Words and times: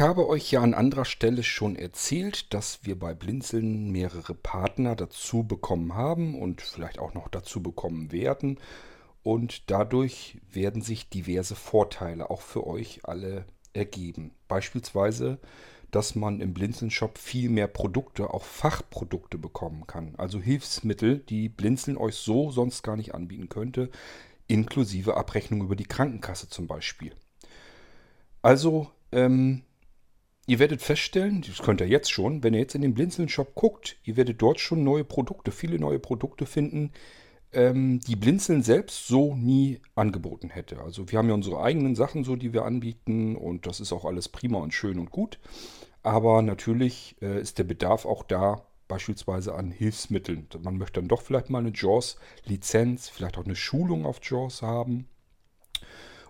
Ich 0.00 0.06
habe 0.06 0.26
euch 0.26 0.50
ja 0.50 0.62
an 0.62 0.72
anderer 0.72 1.04
Stelle 1.04 1.42
schon 1.42 1.76
erzählt, 1.76 2.54
dass 2.54 2.86
wir 2.86 2.98
bei 2.98 3.12
Blinzeln 3.12 3.92
mehrere 3.92 4.32
Partner 4.32 4.96
dazu 4.96 5.42
bekommen 5.42 5.94
haben 5.94 6.40
und 6.40 6.62
vielleicht 6.62 6.98
auch 6.98 7.12
noch 7.12 7.28
dazu 7.28 7.62
bekommen 7.62 8.10
werden. 8.10 8.58
Und 9.22 9.70
dadurch 9.70 10.38
werden 10.50 10.80
sich 10.80 11.10
diverse 11.10 11.54
Vorteile 11.54 12.30
auch 12.30 12.40
für 12.40 12.66
euch 12.66 13.00
alle 13.02 13.44
ergeben. 13.74 14.30
Beispielsweise, 14.48 15.38
dass 15.90 16.14
man 16.14 16.40
im 16.40 16.54
Blinzeln-Shop 16.54 17.18
viel 17.18 17.50
mehr 17.50 17.68
Produkte, 17.68 18.32
auch 18.32 18.44
Fachprodukte 18.44 19.36
bekommen 19.36 19.86
kann. 19.86 20.14
Also 20.16 20.40
Hilfsmittel, 20.40 21.18
die 21.18 21.50
Blinzeln 21.50 21.98
euch 21.98 22.14
so 22.14 22.50
sonst 22.50 22.82
gar 22.82 22.96
nicht 22.96 23.14
anbieten 23.14 23.50
könnte, 23.50 23.90
inklusive 24.46 25.18
Abrechnung 25.18 25.60
über 25.60 25.76
die 25.76 25.84
Krankenkasse 25.84 26.48
zum 26.48 26.68
Beispiel. 26.68 27.12
Also, 28.40 28.90
ähm, 29.12 29.64
ihr 30.50 30.58
werdet 30.58 30.82
feststellen, 30.82 31.44
das 31.46 31.58
könnt 31.58 31.80
ihr 31.80 31.86
jetzt 31.86 32.10
schon, 32.10 32.42
wenn 32.42 32.54
ihr 32.54 32.60
jetzt 32.60 32.74
in 32.74 32.82
den 32.82 32.92
Blinzeln-Shop 32.92 33.54
guckt, 33.54 33.98
ihr 34.02 34.16
werdet 34.16 34.42
dort 34.42 34.58
schon 34.58 34.82
neue 34.82 35.04
Produkte, 35.04 35.52
viele 35.52 35.78
neue 35.78 36.00
Produkte 36.00 36.44
finden, 36.44 36.90
ähm, 37.52 38.00
die 38.00 38.16
Blinzeln 38.16 38.64
selbst 38.64 39.06
so 39.06 39.36
nie 39.36 39.80
angeboten 39.94 40.50
hätte. 40.50 40.80
Also 40.80 41.08
wir 41.08 41.20
haben 41.20 41.28
ja 41.28 41.34
unsere 41.34 41.62
eigenen 41.62 41.94
Sachen 41.94 42.24
so, 42.24 42.34
die 42.34 42.52
wir 42.52 42.64
anbieten 42.64 43.36
und 43.36 43.64
das 43.64 43.78
ist 43.78 43.92
auch 43.92 44.04
alles 44.04 44.28
prima 44.28 44.58
und 44.58 44.74
schön 44.74 44.98
und 44.98 45.12
gut. 45.12 45.38
Aber 46.02 46.42
natürlich 46.42 47.14
äh, 47.22 47.40
ist 47.40 47.58
der 47.58 47.64
Bedarf 47.64 48.04
auch 48.04 48.24
da, 48.24 48.66
beispielsweise 48.88 49.54
an 49.54 49.70
Hilfsmitteln. 49.70 50.48
Man 50.64 50.78
möchte 50.78 50.98
dann 50.98 51.06
doch 51.06 51.22
vielleicht 51.22 51.48
mal 51.48 51.60
eine 51.60 51.70
JAWS-Lizenz, 51.72 53.08
vielleicht 53.08 53.38
auch 53.38 53.44
eine 53.44 53.54
Schulung 53.54 54.04
auf 54.04 54.18
JAWS 54.20 54.62
haben. 54.62 55.06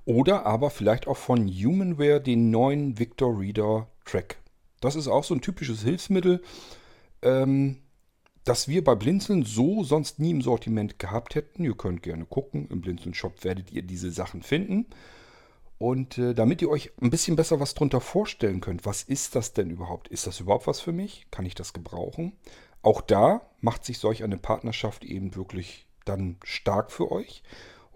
Oder 0.05 0.45
aber 0.45 0.69
vielleicht 0.69 1.07
auch 1.07 1.17
von 1.17 1.49
Humanware 1.49 2.21
den 2.21 2.51
neuen 2.51 2.99
Victor 2.99 3.41
Reader 3.41 3.89
Track. 4.05 4.39
Das 4.81 4.97
ist 4.97 5.09
auch 5.09 5.25
so 5.25 5.35
ein 5.35 5.41
typisches 5.41 5.83
Hilfsmittel. 5.83 6.43
Ähm, 7.23 7.79
das 8.45 8.69
wir 8.69 8.83
bei 8.83 8.95
Blinzeln 8.95 9.45
so 9.45 9.85
sonst 9.85 10.19
nie 10.19 10.31
im 10.31 10.43
Sortiment 10.43 10.99
gehabt 10.99 11.35
hätten. 11.35 11.65
Ihr 11.65 11.77
könnt 11.77 12.03
gerne 12.03 12.25
gucken. 12.25 12.69
Im 12.69 12.81
Blinzeln-Shop 12.81 13.45
werdet 13.45 13.71
ihr 13.71 13.83
diese 13.83 14.11
Sachen 14.11 14.43
finden. 14.43 14.87
Und 15.79 16.19
äh, 16.19 16.35
damit 16.35 16.61
ihr 16.61 16.69
euch 16.69 16.93
ein 17.01 17.11
bisschen 17.11 17.37
besser 17.37 17.61
was 17.61 17.75
drunter 17.75 18.01
vorstellen 18.01 18.61
könnt, 18.61 18.85
was 18.85 19.03
ist 19.03 19.35
das 19.35 19.53
denn 19.53 19.71
überhaupt? 19.71 20.09
Ist 20.09 20.27
das 20.27 20.41
überhaupt 20.41 20.67
was 20.67 20.81
für 20.81 20.93
mich? 20.93 21.27
Kann 21.31 21.47
ich 21.47 21.55
das 21.55 21.73
gebrauchen? 21.73 22.33
Auch 22.83 23.01
da 23.01 23.43
macht 23.61 23.85
sich 23.85 23.99
solch 23.99 24.23
eine 24.23 24.37
Partnerschaft 24.37 25.05
eben 25.05 25.35
wirklich 25.37 25.87
dann 26.05 26.37
stark 26.45 26.91
für 26.91 27.11
euch. 27.11 27.43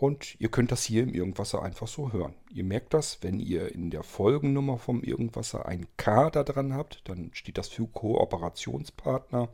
Und 0.05 0.39
ihr 0.39 0.51
könnt 0.51 0.71
das 0.71 0.85
hier 0.85 1.03
im 1.03 1.15
Irgendwasser 1.15 1.63
einfach 1.63 1.89
so 1.89 2.13
hören. 2.13 2.35
Ihr 2.53 2.65
merkt 2.65 2.93
das, 2.93 3.23
wenn 3.23 3.41
ihr 3.41 3.75
in 3.75 3.89
der 3.89 4.03
Folgennummer 4.03 4.77
vom 4.77 5.03
Irgendwasser 5.03 5.65
ein 5.65 5.87
K 5.97 6.29
da 6.29 6.45
dran 6.45 6.75
habt, 6.75 7.09
dann 7.09 7.31
steht 7.33 7.57
das 7.57 7.69
für 7.69 7.87
Kooperationspartner. 7.87 9.49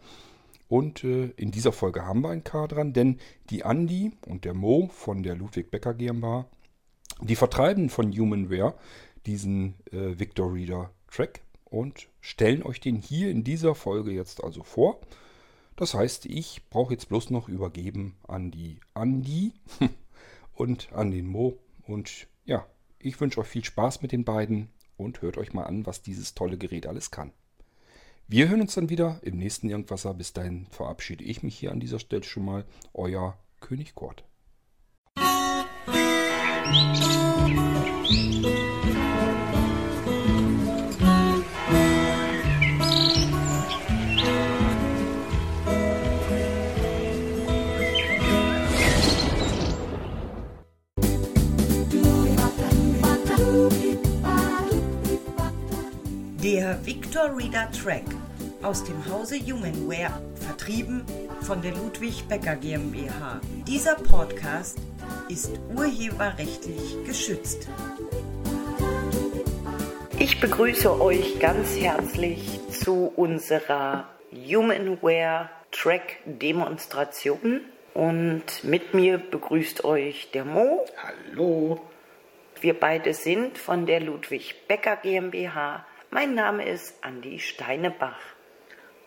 Und 0.66 1.04
äh, 1.04 1.26
in 1.36 1.52
dieser 1.52 1.70
Folge 1.70 2.04
haben 2.04 2.22
wir 2.22 2.30
ein 2.30 2.42
K 2.42 2.66
dran, 2.66 2.92
denn 2.92 3.20
die 3.50 3.64
Andi 3.64 4.10
und 4.26 4.44
der 4.44 4.54
Mo 4.54 4.90
von 4.92 5.22
der 5.22 5.36
Ludwig 5.36 5.70
Becker 5.70 5.94
GmbH, 5.94 6.46
die 7.20 7.36
vertreiben 7.36 7.88
von 7.88 8.10
Humanware 8.10 8.74
diesen 9.26 9.76
äh, 9.92 10.18
Victor 10.18 10.52
Reader 10.52 10.90
Track 11.12 11.42
und 11.64 12.08
stellen 12.20 12.64
euch 12.64 12.80
den 12.80 12.96
hier 12.96 13.30
in 13.30 13.44
dieser 13.44 13.76
Folge 13.76 14.10
jetzt 14.10 14.42
also 14.42 14.64
vor. 14.64 14.98
Das 15.76 15.94
heißt, 15.94 16.26
ich 16.26 16.68
brauche 16.70 16.92
jetzt 16.92 17.08
bloß 17.08 17.30
noch 17.30 17.48
übergeben 17.48 18.16
an 18.26 18.50
die 18.50 18.80
Andi 18.94 19.52
und 20.60 20.92
an 20.92 21.10
den 21.10 21.26
Mo. 21.26 21.58
Und 21.86 22.28
ja, 22.44 22.66
ich 22.98 23.18
wünsche 23.18 23.40
euch 23.40 23.46
viel 23.46 23.64
Spaß 23.64 24.02
mit 24.02 24.12
den 24.12 24.24
beiden 24.24 24.68
und 24.98 25.22
hört 25.22 25.38
euch 25.38 25.54
mal 25.54 25.64
an, 25.64 25.86
was 25.86 26.02
dieses 26.02 26.34
tolle 26.34 26.58
Gerät 26.58 26.86
alles 26.86 27.10
kann. 27.10 27.32
Wir 28.28 28.48
hören 28.48 28.60
uns 28.60 28.74
dann 28.74 28.90
wieder 28.90 29.20
im 29.22 29.38
nächsten 29.38 29.70
Irgendwasser. 29.70 30.12
Bis 30.12 30.34
dahin 30.34 30.66
verabschiede 30.70 31.24
ich 31.24 31.42
mich 31.42 31.58
hier 31.58 31.72
an 31.72 31.80
dieser 31.80 31.98
Stelle 31.98 32.24
schon 32.24 32.44
mal. 32.44 32.66
Euer 32.92 33.38
König 33.60 33.94
Kurt. 33.94 34.24
Der 56.80 56.86
Victor 56.86 57.36
Reader 57.36 57.70
Track 57.72 58.04
aus 58.62 58.84
dem 58.84 59.04
Hause 59.06 59.36
Humanware, 59.38 60.22
vertrieben 60.34 61.04
von 61.42 61.60
der 61.60 61.72
Ludwig 61.72 62.26
Becker 62.26 62.56
GmbH. 62.56 63.40
Dieser 63.66 63.96
Podcast 63.96 64.78
ist 65.28 65.60
urheberrechtlich 65.74 66.96
geschützt. 67.04 67.68
Ich 70.18 70.40
begrüße 70.40 71.00
euch 71.00 71.38
ganz 71.38 71.76
herzlich 71.76 72.60
zu 72.70 73.12
unserer 73.14 74.08
Humanware 74.32 75.50
Track 75.72 76.18
Demonstration 76.24 77.60
und 77.92 78.44
mit 78.62 78.94
mir 78.94 79.18
begrüßt 79.18 79.84
euch 79.84 80.30
der 80.32 80.46
Mo. 80.46 80.86
Hallo. 81.02 81.80
Wir 82.62 82.78
beide 82.78 83.12
sind 83.12 83.58
von 83.58 83.86
der 83.86 84.00
Ludwig 84.00 84.54
Becker 84.68 84.96
GmbH. 84.96 85.84
Mein 86.12 86.34
Name 86.34 86.68
ist 86.68 87.04
Andi 87.04 87.38
Steinebach. 87.38 88.18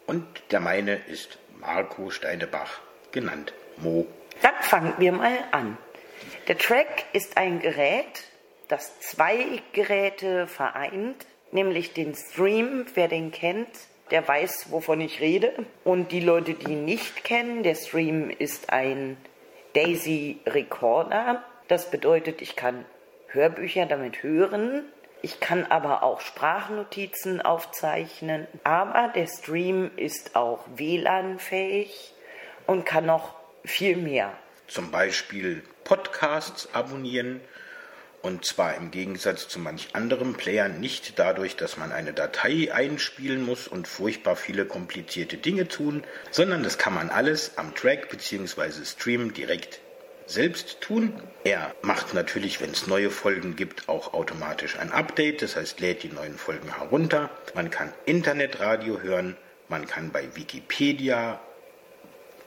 Und 0.08 0.26
der 0.52 0.62
meine 0.62 0.96
ist 0.96 1.38
Marco 1.60 2.10
Steinebach, 2.10 2.80
genannt 3.12 3.54
Mo. 3.76 4.08
Dann 4.42 4.56
fangen 4.62 4.94
wir 5.00 5.12
mal 5.12 5.38
an. 5.52 5.78
Der 6.48 6.58
Track 6.58 7.04
ist 7.12 7.36
ein 7.36 7.60
Gerät, 7.60 8.24
das 8.70 9.02
zwei 9.02 9.62
Geräte 9.74 10.48
vereint, 10.48 11.26
nämlich 11.52 11.92
den 11.92 12.16
Stream, 12.16 12.86
wer 12.94 13.10
den 13.10 13.34
kennt, 13.34 13.68
der 14.10 14.26
weiß, 14.26 14.72
wovon 14.72 15.02
ich 15.02 15.20
rede. 15.20 15.52
Und 15.84 16.14
die 16.14 16.22
Leute, 16.22 16.54
die 16.54 16.72
ihn 16.72 16.86
nicht 16.86 17.26
kennen, 17.26 17.64
der 17.64 17.76
Stream 17.76 18.30
ist 18.30 18.70
ein 18.70 19.18
Daisy 19.74 20.40
Recorder. 20.46 21.44
Das 21.68 21.92
bedeutet, 21.92 22.42
ich 22.42 22.56
kann 22.56 22.86
Hörbücher 23.28 23.88
damit 23.88 24.24
hören. 24.24 24.86
Ich 25.26 25.40
kann 25.40 25.66
aber 25.66 26.04
auch 26.04 26.20
Sprachnotizen 26.20 27.42
aufzeichnen. 27.42 28.46
Aber 28.66 29.08
der 29.16 29.26
Stream 29.28 29.90
ist 29.96 30.36
auch 30.36 30.66
WLAN-fähig 30.76 32.14
und 32.68 32.86
kann 32.86 33.06
noch 33.06 33.34
viel 33.64 33.96
mehr. 33.96 34.34
Zum 34.68 34.92
Beispiel 34.92 35.64
Podcasts 35.86 36.68
abonnieren. 36.74 37.40
Und 38.22 38.44
zwar 38.44 38.76
im 38.76 38.92
Gegensatz 38.92 39.48
zu 39.48 39.60
manch 39.60 39.96
anderem 39.96 40.34
Player 40.34 40.68
nicht 40.68 41.18
dadurch, 41.18 41.56
dass 41.56 41.78
man 41.78 41.94
eine 41.94 42.12
Datei 42.12 42.74
einspielen 42.74 43.46
muss 43.46 43.70
und 43.70 43.88
furchtbar 43.88 44.36
viele 44.36 44.66
komplizierte 44.66 45.38
Dinge 45.38 45.70
tun, 45.70 46.04
sondern 46.32 46.64
das 46.64 46.78
kann 46.78 46.94
man 46.94 47.10
alles 47.10 47.58
am 47.58 47.74
Track 47.76 48.10
bzw. 48.10 48.84
Stream 48.84 49.34
direkt 49.34 49.80
selbst 50.26 50.82
tun. 50.82 51.14
Er 51.44 51.74
macht 51.82 52.14
natürlich, 52.14 52.62
wenn 52.62 52.72
es 52.72 52.88
neue 52.88 53.10
Folgen 53.10 53.56
gibt, 53.56 53.90
auch 53.90 54.14
automatisch 54.14 54.78
ein 54.78 54.92
Update, 54.92 55.42
das 55.42 55.56
heißt 55.56 55.80
lädt 55.80 56.04
die 56.04 56.10
neuen 56.10 56.38
Folgen 56.38 56.74
herunter. 56.76 57.30
Man 57.54 57.70
kann 57.70 57.94
Internetradio 58.06 59.02
hören, 59.02 59.38
man 59.70 59.88
kann 59.88 60.12
bei 60.12 60.36
Wikipedia 60.36 61.40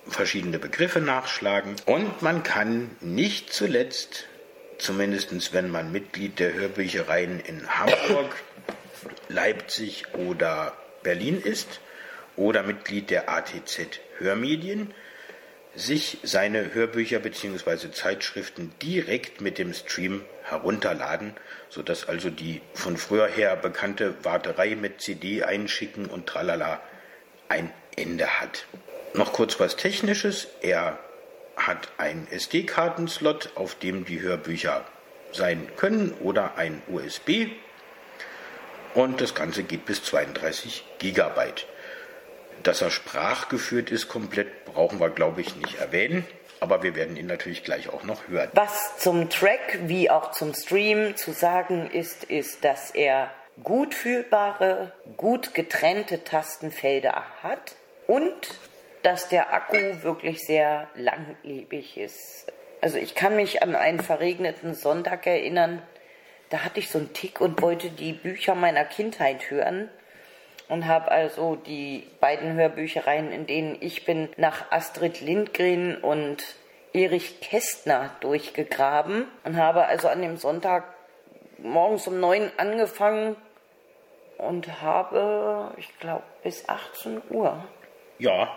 verschiedene 0.08 0.58
Begriffe 0.58 1.00
nachschlagen 1.00 1.76
und 1.84 2.22
man 2.22 2.42
kann 2.42 2.90
nicht 3.00 3.52
zuletzt, 3.52 4.26
zumindest 4.78 5.52
wenn 5.52 5.70
man 5.70 5.92
Mitglied 5.92 6.38
der 6.38 6.54
Hörbüchereien 6.54 7.40
in 7.40 7.68
Hamburg, 7.68 8.36
Leipzig 9.28 10.04
oder 10.14 10.74
Berlin 11.02 11.40
ist 11.40 11.80
oder 12.36 12.62
Mitglied 12.62 13.10
der 13.10 13.28
ATZ 13.28 14.00
Hörmedien, 14.18 14.94
sich 15.76 16.18
seine 16.22 16.74
Hörbücher 16.74 17.18
bzw. 17.18 17.90
Zeitschriften 17.92 18.72
direkt 18.82 19.40
mit 19.40 19.58
dem 19.58 19.74
Stream 19.74 20.24
herunterladen, 20.42 21.34
sodass 21.68 22.08
also 22.08 22.30
die 22.30 22.62
von 22.74 22.96
früher 22.96 23.28
her 23.28 23.56
bekannte 23.56 24.14
Warterei 24.24 24.74
mit 24.74 25.00
CD 25.00 25.44
einschicken 25.44 26.06
und 26.06 26.26
tralala 26.26 26.80
ein 27.48 27.70
Ende 27.94 28.40
hat. 28.40 28.66
Noch 29.14 29.32
kurz 29.32 29.60
was 29.60 29.76
Technisches. 29.76 30.48
Er 30.62 30.98
hat 31.56 31.88
einen 31.98 32.26
SD-Kartenslot, 32.30 33.50
auf 33.54 33.74
dem 33.76 34.04
die 34.04 34.20
Hörbücher 34.20 34.84
sein 35.32 35.68
können 35.76 36.12
oder 36.20 36.56
ein 36.56 36.82
USB. 36.88 37.48
Und 38.94 39.20
das 39.20 39.34
Ganze 39.34 39.62
geht 39.62 39.84
bis 39.84 40.02
32 40.04 40.84
Gigabyte. 40.98 41.66
Dass 42.66 42.82
er 42.82 42.90
sprachgeführt 42.90 43.92
ist 43.92 44.08
komplett, 44.08 44.64
brauchen 44.64 44.98
wir, 44.98 45.10
glaube 45.10 45.40
ich, 45.40 45.54
nicht 45.54 45.78
erwähnen. 45.78 46.26
Aber 46.58 46.82
wir 46.82 46.96
werden 46.96 47.16
ihn 47.16 47.26
natürlich 47.26 47.62
gleich 47.62 47.90
auch 47.90 48.02
noch 48.02 48.26
hören. 48.26 48.48
Was 48.54 48.98
zum 48.98 49.30
Track 49.30 49.78
wie 49.82 50.10
auch 50.10 50.32
zum 50.32 50.52
Stream 50.52 51.14
zu 51.14 51.30
sagen 51.30 51.88
ist, 51.88 52.24
ist, 52.24 52.64
dass 52.64 52.90
er 52.90 53.30
gut 53.62 53.94
fühlbare, 53.94 54.92
gut 55.16 55.54
getrennte 55.54 56.24
Tastenfelder 56.24 57.22
hat 57.40 57.76
und 58.08 58.34
dass 59.04 59.28
der 59.28 59.52
Akku 59.52 60.02
wirklich 60.02 60.44
sehr 60.44 60.88
langlebig 60.96 61.96
ist. 61.96 62.46
Also 62.80 62.98
ich 62.98 63.14
kann 63.14 63.36
mich 63.36 63.62
an 63.62 63.76
einen 63.76 64.00
verregneten 64.00 64.74
Sonntag 64.74 65.26
erinnern, 65.28 65.82
da 66.50 66.64
hatte 66.64 66.80
ich 66.80 66.90
so 66.90 66.98
einen 66.98 67.12
Tick 67.12 67.40
und 67.40 67.62
wollte 67.62 67.90
die 67.90 68.12
Bücher 68.12 68.56
meiner 68.56 68.84
Kindheit 68.84 69.50
hören 69.50 69.88
und 70.68 70.86
habe 70.86 71.10
also 71.10 71.56
die 71.56 72.06
beiden 72.20 72.54
Hörbüchereien, 72.54 73.32
in 73.32 73.46
denen 73.46 73.76
ich 73.80 74.04
bin, 74.04 74.28
nach 74.36 74.70
Astrid 74.70 75.20
Lindgren 75.20 75.96
und 75.96 76.42
Erich 76.92 77.40
Kästner 77.40 78.10
durchgegraben 78.20 79.26
und 79.44 79.56
habe 79.56 79.86
also 79.86 80.08
an 80.08 80.22
dem 80.22 80.36
Sonntag 80.36 80.84
morgens 81.58 82.06
um 82.06 82.20
neun 82.20 82.50
angefangen 82.56 83.36
und 84.38 84.80
habe, 84.82 85.72
ich 85.76 85.98
glaube, 85.98 86.24
bis 86.42 86.68
18 86.68 87.22
Uhr. 87.30 87.64
Ja. 88.18 88.48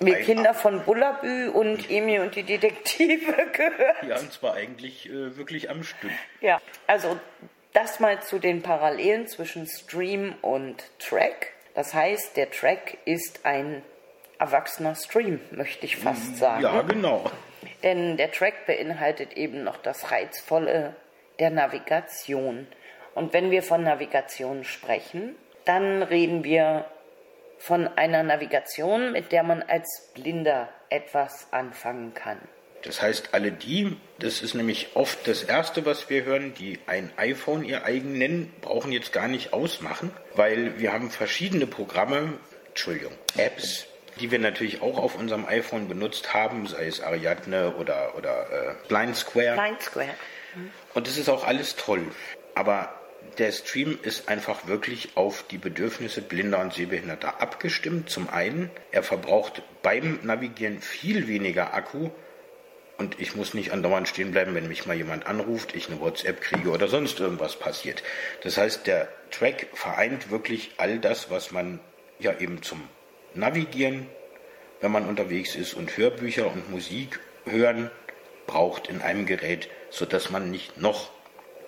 Wir 0.00 0.20
Kinder 0.20 0.54
von 0.54 0.82
Bullabü 0.84 1.48
und 1.48 1.90
Emil 1.90 2.20
und 2.20 2.34
die 2.34 2.42
Detektive 2.42 3.32
gehört. 3.52 4.02
Ja, 4.06 4.18
und 4.18 4.32
zwar 4.32 4.54
eigentlich 4.54 5.08
äh, 5.10 5.36
wirklich 5.36 5.68
am 5.68 5.82
Stück. 5.84 6.10
Ja, 6.40 6.60
also 6.86 7.18
das 7.72 8.00
mal 8.00 8.20
zu 8.22 8.38
den 8.38 8.62
Parallelen 8.62 9.26
zwischen 9.26 9.66
Stream 9.66 10.34
und 10.42 10.82
Track. 10.98 11.52
Das 11.74 11.94
heißt, 11.94 12.36
der 12.36 12.50
Track 12.50 12.98
ist 13.04 13.44
ein 13.44 13.82
erwachsener 14.38 14.94
Stream, 14.94 15.40
möchte 15.50 15.86
ich 15.86 15.96
fast 15.96 16.38
sagen. 16.38 16.62
Ja, 16.62 16.82
genau. 16.82 17.30
Denn 17.82 18.16
der 18.16 18.32
Track 18.32 18.66
beinhaltet 18.66 19.34
eben 19.34 19.64
noch 19.64 19.76
das 19.76 20.10
Reizvolle 20.10 20.96
der 21.38 21.50
Navigation. 21.50 22.66
Und 23.14 23.32
wenn 23.32 23.50
wir 23.50 23.62
von 23.62 23.82
Navigation 23.82 24.64
sprechen, 24.64 25.36
dann 25.64 26.02
reden 26.02 26.44
wir 26.44 26.86
von 27.58 27.86
einer 27.86 28.22
Navigation, 28.22 29.12
mit 29.12 29.32
der 29.32 29.42
man 29.42 29.62
als 29.62 30.10
Blinder 30.14 30.68
etwas 30.88 31.52
anfangen 31.52 32.14
kann. 32.14 32.38
Das 32.82 33.02
heißt, 33.02 33.30
alle 33.32 33.52
die, 33.52 33.96
das 34.18 34.40
ist 34.42 34.54
nämlich 34.54 34.88
oft 34.94 35.26
das 35.28 35.42
Erste, 35.42 35.84
was 35.84 36.08
wir 36.08 36.24
hören, 36.24 36.54
die 36.54 36.78
ein 36.86 37.12
iPhone 37.16 37.64
ihr 37.64 37.84
eigen 37.84 38.16
nennen, 38.16 38.52
brauchen 38.62 38.92
jetzt 38.92 39.12
gar 39.12 39.28
nicht 39.28 39.52
ausmachen, 39.52 40.10
weil 40.34 40.78
wir 40.78 40.92
haben 40.92 41.10
verschiedene 41.10 41.66
Programme, 41.66 42.34
Entschuldigung, 42.68 43.12
Apps, 43.36 43.86
die 44.20 44.30
wir 44.30 44.38
natürlich 44.38 44.80
auch 44.82 44.98
auf 44.98 45.14
unserem 45.14 45.44
iPhone 45.46 45.88
benutzt 45.88 46.32
haben, 46.32 46.66
sei 46.66 46.86
es 46.86 47.00
Ariadne 47.02 47.74
oder, 47.76 48.16
oder 48.16 48.46
äh, 48.50 48.88
Blind 48.88 49.16
Square. 49.16 49.56
Blind 49.56 49.82
Square. 49.82 50.14
Mhm. 50.54 50.70
Und 50.94 51.06
das 51.06 51.18
ist 51.18 51.28
auch 51.28 51.46
alles 51.46 51.76
toll. 51.76 52.02
Aber 52.54 52.94
der 53.38 53.52
Stream 53.52 53.98
ist 54.02 54.28
einfach 54.28 54.66
wirklich 54.66 55.16
auf 55.16 55.44
die 55.50 55.58
Bedürfnisse 55.58 56.22
blinder 56.22 56.60
und 56.60 56.72
sehbehinderter 56.72 57.40
abgestimmt. 57.40 58.10
Zum 58.10 58.28
einen, 58.28 58.70
er 58.90 59.02
verbraucht 59.02 59.62
beim 59.82 60.20
Navigieren 60.22 60.80
viel 60.80 61.28
weniger 61.28 61.74
Akku 61.74 62.10
und 63.00 63.18
ich 63.18 63.34
muss 63.34 63.54
nicht 63.54 63.72
andauernd 63.72 64.08
stehen 64.08 64.30
bleiben, 64.30 64.54
wenn 64.54 64.68
mich 64.68 64.84
mal 64.84 64.94
jemand 64.94 65.26
anruft, 65.26 65.74
ich 65.74 65.88
eine 65.88 66.00
WhatsApp 66.00 66.42
kriege 66.42 66.68
oder 66.68 66.86
sonst 66.86 67.18
irgendwas 67.18 67.56
passiert. 67.56 68.02
Das 68.42 68.58
heißt, 68.58 68.86
der 68.86 69.08
Track 69.30 69.68
vereint 69.72 70.30
wirklich 70.30 70.72
all 70.76 70.98
das, 70.98 71.30
was 71.30 71.50
man 71.50 71.80
ja 72.18 72.38
eben 72.38 72.62
zum 72.62 72.86
Navigieren, 73.32 74.06
wenn 74.82 74.92
man 74.92 75.08
unterwegs 75.08 75.56
ist 75.56 75.72
und 75.72 75.96
Hörbücher 75.96 76.46
und 76.46 76.70
Musik 76.70 77.20
hören 77.46 77.90
braucht 78.46 78.88
in 78.88 79.00
einem 79.00 79.24
Gerät, 79.24 79.70
sodass 79.88 80.28
man 80.28 80.50
nicht 80.50 80.76
noch 80.76 81.10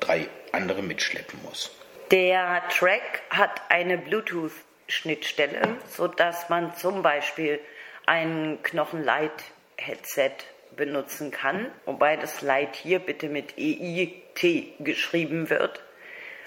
drei 0.00 0.29
andere 0.52 0.82
mitschleppen 0.82 1.40
muss. 1.43 1.75
Der 2.11 2.62
Track 2.69 3.23
hat 3.31 3.62
eine 3.70 3.96
Bluetooth-Schnittstelle, 3.96 5.76
sodass 5.88 6.50
man 6.50 6.76
zum 6.76 7.00
Beispiel 7.00 7.58
ein 8.05 8.58
Knochenlight-Headset 8.62 10.34
benutzen 10.76 11.30
kann, 11.30 11.70
wobei 11.84 12.16
das 12.16 12.42
Light 12.42 12.76
hier 12.76 12.98
bitte 12.98 13.28
mit 13.28 13.58
EIT 13.58 14.78
geschrieben 14.80 15.50
wird. 15.50 15.82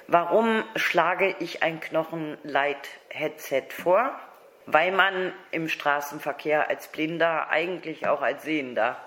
Warum 0.07 0.63
schlage 0.75 1.35
ich 1.39 1.63
ein 1.63 1.79
Knochenlight-Headset 1.79 3.67
vor? 3.69 4.19
Weil 4.67 4.91
man 4.91 5.33
im 5.51 5.69
Straßenverkehr 5.69 6.69
als 6.69 6.87
Blinder, 6.87 7.49
eigentlich 7.49 8.07
auch 8.07 8.21
als 8.21 8.43
Sehender, 8.43 8.97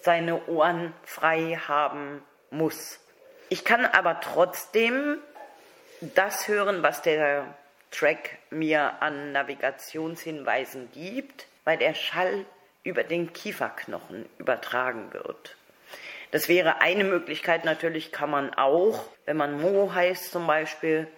seine 0.00 0.46
Ohren 0.46 0.92
frei 1.02 1.58
haben 1.66 2.22
muss. 2.50 3.00
Ich 3.48 3.64
kann 3.64 3.84
aber 3.86 4.20
trotzdem 4.20 5.18
das 6.00 6.48
hören, 6.48 6.82
was 6.82 7.02
der 7.02 7.54
Track 7.90 8.38
mir 8.50 9.00
an 9.00 9.32
Navigationshinweisen 9.32 10.90
gibt, 10.92 11.46
weil 11.64 11.78
der 11.78 11.94
Schall 11.94 12.44
über 12.84 13.02
den 13.02 13.32
Kieferknochen 13.32 14.26
übertragen 14.38 15.12
wird. 15.12 15.56
Das 16.30 16.48
wäre 16.48 16.80
eine 16.80 17.04
Möglichkeit. 17.04 17.64
Natürlich 17.64 18.12
kann 18.12 18.30
man 18.30 18.54
auch, 18.54 19.04
wenn 19.24 19.36
man 19.36 19.60
Mo 19.60 19.92
heißt 19.92 20.30
zum 20.30 20.46
Beispiel, 20.46 21.08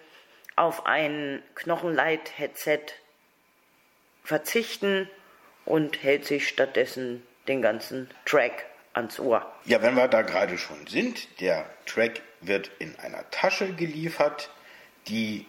auf 0.55 0.85
ein 0.85 1.43
Knochenleit-Headset 1.55 2.79
verzichten 4.23 5.09
und 5.65 6.01
hält 6.01 6.25
sich 6.25 6.47
stattdessen 6.47 7.23
den 7.47 7.61
ganzen 7.61 8.09
Track 8.25 8.65
ans 8.93 9.19
Ohr. 9.19 9.45
Ja, 9.65 9.81
wenn 9.81 9.95
wir 9.95 10.07
da 10.07 10.21
gerade 10.23 10.57
schon 10.57 10.87
sind, 10.87 11.39
der 11.39 11.65
Track 11.85 12.21
wird 12.41 12.71
in 12.79 12.97
einer 12.99 13.29
Tasche 13.29 13.73
geliefert, 13.73 14.49
die 15.07 15.45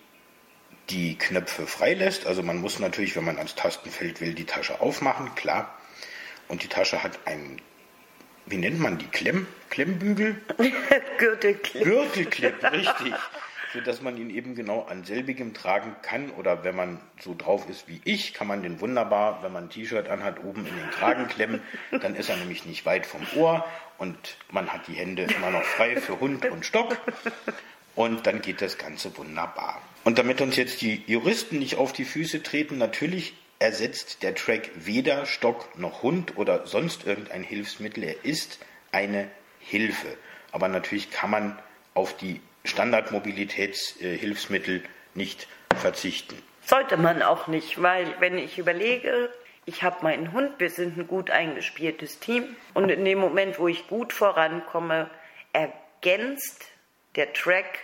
die 0.90 1.18
Knöpfe 1.18 1.66
freilässt. 1.66 2.26
Also 2.26 2.42
man 2.42 2.58
muss 2.58 2.78
natürlich, 2.78 3.16
wenn 3.16 3.24
man 3.24 3.36
ans 3.36 3.54
Tastenfeld 3.54 4.20
will, 4.20 4.34
die 4.34 4.46
Tasche 4.46 4.80
aufmachen, 4.80 5.34
klar. 5.34 5.77
Und 6.48 6.62
die 6.62 6.68
Tasche 6.68 7.02
hat 7.02 7.18
einen, 7.26 7.60
wie 8.46 8.56
nennt 8.56 8.80
man 8.80 8.98
die, 8.98 9.06
Klemm, 9.06 9.46
Klemmbügel? 9.70 10.40
Gürtelclip. 11.18 11.84
Gürtelclip, 11.84 12.72
richtig. 12.72 13.14
So 13.74 13.82
dass 13.82 14.00
man 14.00 14.16
ihn 14.16 14.30
eben 14.30 14.54
genau 14.54 14.86
an 14.88 15.04
selbigem 15.04 15.52
tragen 15.52 15.94
kann. 16.00 16.30
Oder 16.30 16.64
wenn 16.64 16.74
man 16.74 17.00
so 17.20 17.34
drauf 17.36 17.68
ist 17.68 17.86
wie 17.86 18.00
ich, 18.04 18.32
kann 18.32 18.46
man 18.46 18.62
den 18.62 18.80
wunderbar, 18.80 19.42
wenn 19.42 19.52
man 19.52 19.64
ein 19.64 19.70
T-Shirt 19.70 20.08
anhat, 20.08 20.42
oben 20.42 20.66
in 20.66 20.74
den 20.74 20.90
Kragen 20.90 21.28
klemmen. 21.28 21.60
Dann 21.90 22.14
ist 22.14 22.30
er 22.30 22.36
nämlich 22.36 22.64
nicht 22.64 22.86
weit 22.86 23.04
vom 23.04 23.20
Ohr 23.36 23.66
und 23.98 24.16
man 24.50 24.72
hat 24.72 24.88
die 24.88 24.94
Hände 24.94 25.24
immer 25.24 25.50
noch 25.50 25.64
frei 25.64 25.96
für 26.00 26.18
Hund 26.18 26.46
und 26.46 26.64
Stock. 26.64 26.96
Und 27.94 28.26
dann 28.26 28.40
geht 28.40 28.62
das 28.62 28.78
Ganze 28.78 29.14
wunderbar. 29.18 29.82
Und 30.04 30.18
damit 30.18 30.40
uns 30.40 30.56
jetzt 30.56 30.80
die 30.80 31.02
Juristen 31.06 31.58
nicht 31.58 31.76
auf 31.76 31.92
die 31.92 32.04
Füße 32.04 32.42
treten, 32.42 32.78
natürlich 32.78 33.34
ersetzt 33.58 34.22
der 34.22 34.34
Track 34.34 34.70
weder 34.74 35.26
Stock 35.26 35.78
noch 35.78 36.02
Hund 36.02 36.36
oder 36.36 36.66
sonst 36.66 37.06
irgendein 37.06 37.42
Hilfsmittel. 37.42 38.04
Er 38.04 38.24
ist 38.24 38.58
eine 38.92 39.28
Hilfe. 39.58 40.16
Aber 40.52 40.68
natürlich 40.68 41.10
kann 41.10 41.30
man 41.30 41.58
auf 41.94 42.16
die 42.16 42.40
Standardmobilitätshilfsmittel 42.64 44.82
nicht 45.14 45.48
verzichten. 45.76 46.40
Sollte 46.64 46.96
man 46.96 47.22
auch 47.22 47.48
nicht, 47.48 47.82
weil 47.82 48.14
wenn 48.20 48.38
ich 48.38 48.58
überlege, 48.58 49.30
ich 49.64 49.82
habe 49.82 50.02
meinen 50.02 50.32
Hund, 50.32 50.52
wir 50.58 50.70
sind 50.70 50.96
ein 50.96 51.06
gut 51.06 51.30
eingespieltes 51.30 52.20
Team 52.20 52.56
und 52.74 52.90
in 52.90 53.04
dem 53.04 53.18
Moment, 53.18 53.58
wo 53.58 53.68
ich 53.68 53.88
gut 53.88 54.12
vorankomme, 54.12 55.10
ergänzt 55.52 56.66
der 57.16 57.32
Track 57.32 57.78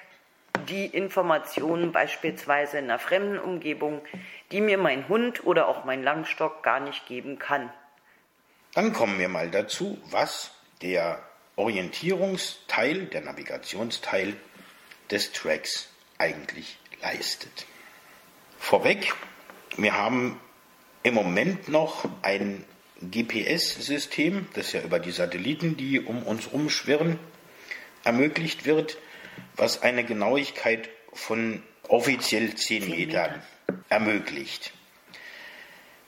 die 0.68 0.86
Informationen 0.86 1.92
beispielsweise 1.92 2.78
in 2.78 2.84
einer 2.84 2.98
fremden 2.98 3.38
Umgebung, 3.38 4.02
die 4.50 4.60
mir 4.60 4.78
mein 4.78 5.08
Hund 5.08 5.44
oder 5.44 5.68
auch 5.68 5.84
mein 5.84 6.02
Langstock 6.02 6.62
gar 6.62 6.80
nicht 6.80 7.06
geben 7.06 7.38
kann. 7.38 7.70
Dann 8.74 8.92
kommen 8.92 9.18
wir 9.18 9.28
mal 9.28 9.50
dazu, 9.50 9.98
was 10.10 10.52
der 10.82 11.22
Orientierungsteil, 11.56 13.06
der 13.06 13.20
Navigationsteil 13.20 14.34
des 15.10 15.32
Tracks 15.32 15.90
eigentlich 16.18 16.78
leistet. 17.02 17.66
Vorweg, 18.58 19.14
wir 19.76 19.96
haben 19.96 20.40
im 21.02 21.14
Moment 21.14 21.68
noch 21.68 22.08
ein 22.22 22.64
GPS-System, 23.02 24.48
das 24.54 24.72
ja 24.72 24.80
über 24.80 24.98
die 24.98 25.10
Satelliten, 25.10 25.76
die 25.76 26.00
um 26.00 26.22
uns 26.22 26.52
rumschwirren, 26.52 27.18
ermöglicht 28.04 28.64
wird 28.64 28.98
was 29.56 29.82
eine 29.82 30.04
Genauigkeit 30.04 30.88
von 31.12 31.62
offiziell 31.88 32.54
10 32.54 32.88
Metern 32.88 33.42
ermöglicht. 33.88 34.72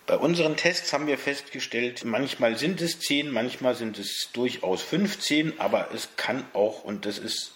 Bei 0.06 0.16
unseren 0.16 0.56
Tests 0.56 0.92
haben 0.92 1.08
wir 1.08 1.18
festgestellt, 1.18 2.04
manchmal 2.04 2.56
sind 2.56 2.80
es 2.80 3.00
10, 3.00 3.30
manchmal 3.30 3.74
sind 3.74 3.98
es 3.98 4.30
durchaus 4.32 4.82
15, 4.82 5.58
aber 5.58 5.90
es 5.92 6.10
kann 6.16 6.44
auch, 6.52 6.84
und 6.84 7.06
das 7.06 7.18
ist 7.18 7.54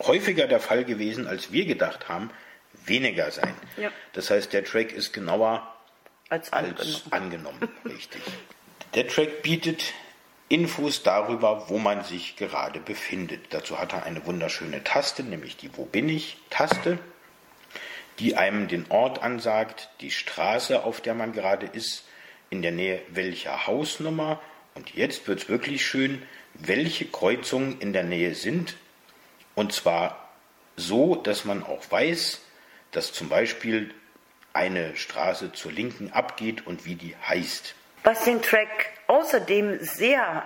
häufiger 0.00 0.46
der 0.46 0.60
Fall 0.60 0.84
gewesen, 0.84 1.26
als 1.26 1.52
wir 1.52 1.66
gedacht 1.66 2.08
haben, 2.08 2.30
weniger 2.86 3.30
sein. 3.30 3.54
Ja. 3.76 3.90
Das 4.14 4.30
heißt, 4.30 4.52
der 4.52 4.64
Track 4.64 4.92
ist 4.92 5.12
genauer 5.12 5.74
als 6.30 6.52
angenommen. 6.52 6.78
Als 6.80 7.12
angenommen 7.12 7.68
richtig. 7.84 8.22
Der 8.94 9.06
Track 9.06 9.42
bietet 9.42 9.92
Infos 10.48 11.02
darüber, 11.02 11.68
wo 11.68 11.78
man 11.78 12.04
sich 12.04 12.36
gerade 12.36 12.80
befindet. 12.80 13.46
Dazu 13.50 13.78
hat 13.78 13.92
er 13.92 14.04
eine 14.04 14.24
wunderschöne 14.24 14.82
Taste, 14.82 15.22
nämlich 15.22 15.56
die 15.56 15.76
Wo 15.76 15.84
bin 15.84 16.08
ich 16.08 16.38
Taste. 16.50 16.98
die 18.18 18.36
einem 18.36 18.66
den 18.68 18.90
Ort 18.90 19.22
ansagt, 19.22 19.90
die 20.00 20.10
Straße, 20.10 20.82
auf 20.82 21.00
der 21.00 21.14
man 21.14 21.32
gerade 21.32 21.66
ist, 21.66 22.04
in 22.50 22.62
der 22.62 22.72
Nähe 22.72 23.00
welcher 23.08 23.66
Hausnummer 23.66 24.40
und 24.74 24.94
jetzt 24.94 25.28
wird 25.28 25.42
es 25.42 25.48
wirklich 25.48 25.86
schön, 25.86 26.22
welche 26.54 27.04
Kreuzungen 27.06 27.80
in 27.80 27.92
der 27.92 28.04
Nähe 28.04 28.34
sind 28.34 28.76
und 29.54 29.72
zwar 29.72 30.30
so, 30.76 31.14
dass 31.14 31.44
man 31.44 31.62
auch 31.62 31.82
weiß, 31.90 32.40
dass 32.92 33.12
zum 33.12 33.28
Beispiel 33.28 33.94
eine 34.52 34.96
Straße 34.96 35.52
zur 35.52 35.72
Linken 35.72 36.12
abgeht 36.12 36.66
und 36.66 36.84
wie 36.84 36.94
die 36.94 37.14
heißt. 37.28 37.74
Was 38.04 38.24
den 38.24 38.40
Track 38.40 38.97
außerdem 39.08 39.80
sehr 39.80 40.44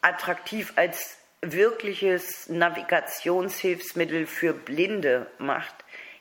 attraktiv 0.00 0.72
als 0.76 1.18
wirkliches 1.42 2.48
Navigationshilfsmittel 2.48 4.26
für 4.26 4.54
Blinde 4.54 5.26
macht, 5.38 5.74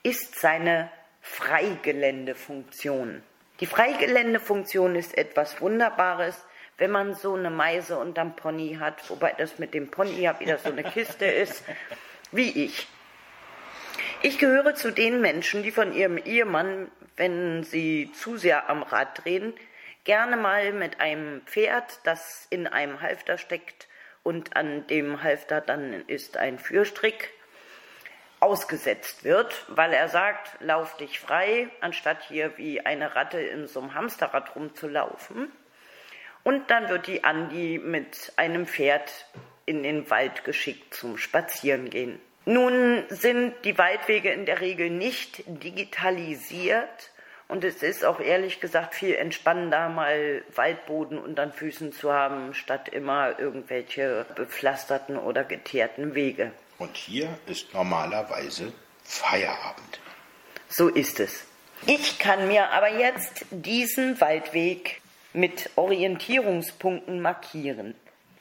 ist 0.04 0.40
seine 0.40 0.90
Freigeländefunktion. 1.22 3.24
Die 3.60 3.66
Freigeländefunktion 3.66 4.96
ist 4.96 5.18
etwas 5.18 5.60
Wunderbares, 5.62 6.46
wenn 6.78 6.92
man 6.92 7.14
so 7.14 7.36
eine 7.36 7.50
Meise 7.50 7.98
unterm 7.98 8.36
Pony 8.36 8.78
hat, 8.80 9.10
wobei 9.10 9.34
das 9.38 9.60
mit 9.60 9.74
dem 9.74 9.90
Pony 9.90 10.22
ja 10.22 10.38
wieder 10.40 10.58
so 10.58 10.70
eine 10.70 10.84
Kiste 10.84 11.26
ist, 11.44 11.64
wie 12.32 12.66
ich. 12.66 12.88
Ich 14.22 14.40
gehöre 14.40 14.76
zu 14.76 14.92
den 14.92 15.22
Menschen, 15.22 15.64
die 15.64 15.72
von 15.72 15.94
ihrem 15.94 16.18
Ehemann, 16.18 16.92
wenn 17.16 17.64
sie 17.64 18.12
zu 18.14 18.36
sehr 18.38 18.70
am 18.70 18.84
Rad 18.84 19.24
drehen, 19.24 19.54
gerne 20.06 20.38
mal 20.38 20.72
mit 20.72 21.02
einem 21.02 21.42
Pferd, 21.42 22.00
das 22.04 22.48
in 22.50 22.68
einem 22.68 23.02
Halfter 23.02 23.38
steckt 23.38 23.88
und 24.24 24.56
an 24.56 24.88
dem 24.88 25.22
Halfter 25.22 25.60
dann 25.60 26.06
ist 26.08 26.38
ein 26.38 26.58
Führstrick, 26.58 27.32
ausgesetzt 28.40 29.24
wird, 29.24 29.66
weil 29.70 29.92
er 29.94 30.08
sagt, 30.08 30.62
lauf 30.62 30.98
dich 30.98 31.20
frei, 31.20 31.70
anstatt 31.82 32.24
hier 32.28 32.58
wie 32.58 32.82
eine 32.82 33.16
Ratte 33.16 33.40
in 33.40 33.68
so 33.68 33.80
einem 33.80 33.96
Hamsterrad 33.96 34.56
rumzulaufen. 34.56 35.52
Und 36.44 36.70
dann 36.70 36.90
wird 36.90 37.08
die 37.08 37.24
Andi 37.24 37.80
mit 37.84 38.34
einem 38.36 38.68
Pferd 38.68 39.26
in 39.66 39.82
den 39.82 40.10
Wald 40.12 40.44
geschickt 40.44 40.94
zum 40.94 41.18
Spazierengehen. 41.18 42.20
Nun 42.46 43.04
sind 43.10 43.56
die 43.64 43.80
Waldwege 43.80 44.32
in 44.32 44.46
der 44.46 44.62
Regel 44.62 44.92
nicht 44.92 45.44
digitalisiert 45.48 47.12
und 47.48 47.64
es 47.64 47.84
ist 47.84 48.04
auch 48.04 48.20
ehrlich 48.20 48.60
gesagt 48.60 48.96
viel 48.96 49.14
entspannender, 49.16 49.90
mal 49.90 50.44
Waldboden 50.56 51.20
unter 51.20 51.46
den 51.46 51.54
Füßen 51.54 51.94
zu 51.94 52.12
haben, 52.12 52.54
statt 52.54 52.90
immer 52.90 53.40
irgendwelche 53.40 54.26
bepflasterten 54.36 55.18
oder 55.18 55.44
geteerten 55.44 56.16
Wege. 56.16 56.52
Und 56.80 56.98
hier 56.98 57.30
ist 57.46 57.74
normalerweise 57.74 58.74
Feierabend. 59.04 60.00
So 60.68 60.90
ist 60.90 61.20
es. 61.20 61.46
Ich 61.86 62.18
kann 62.18 62.48
mir 62.48 62.72
aber 62.72 62.90
jetzt 62.90 63.46
diesen 63.52 64.20
Waldweg 64.20 65.02
mit 65.34 65.70
Orientierungspunkten 65.76 67.22
markieren. 67.22 67.94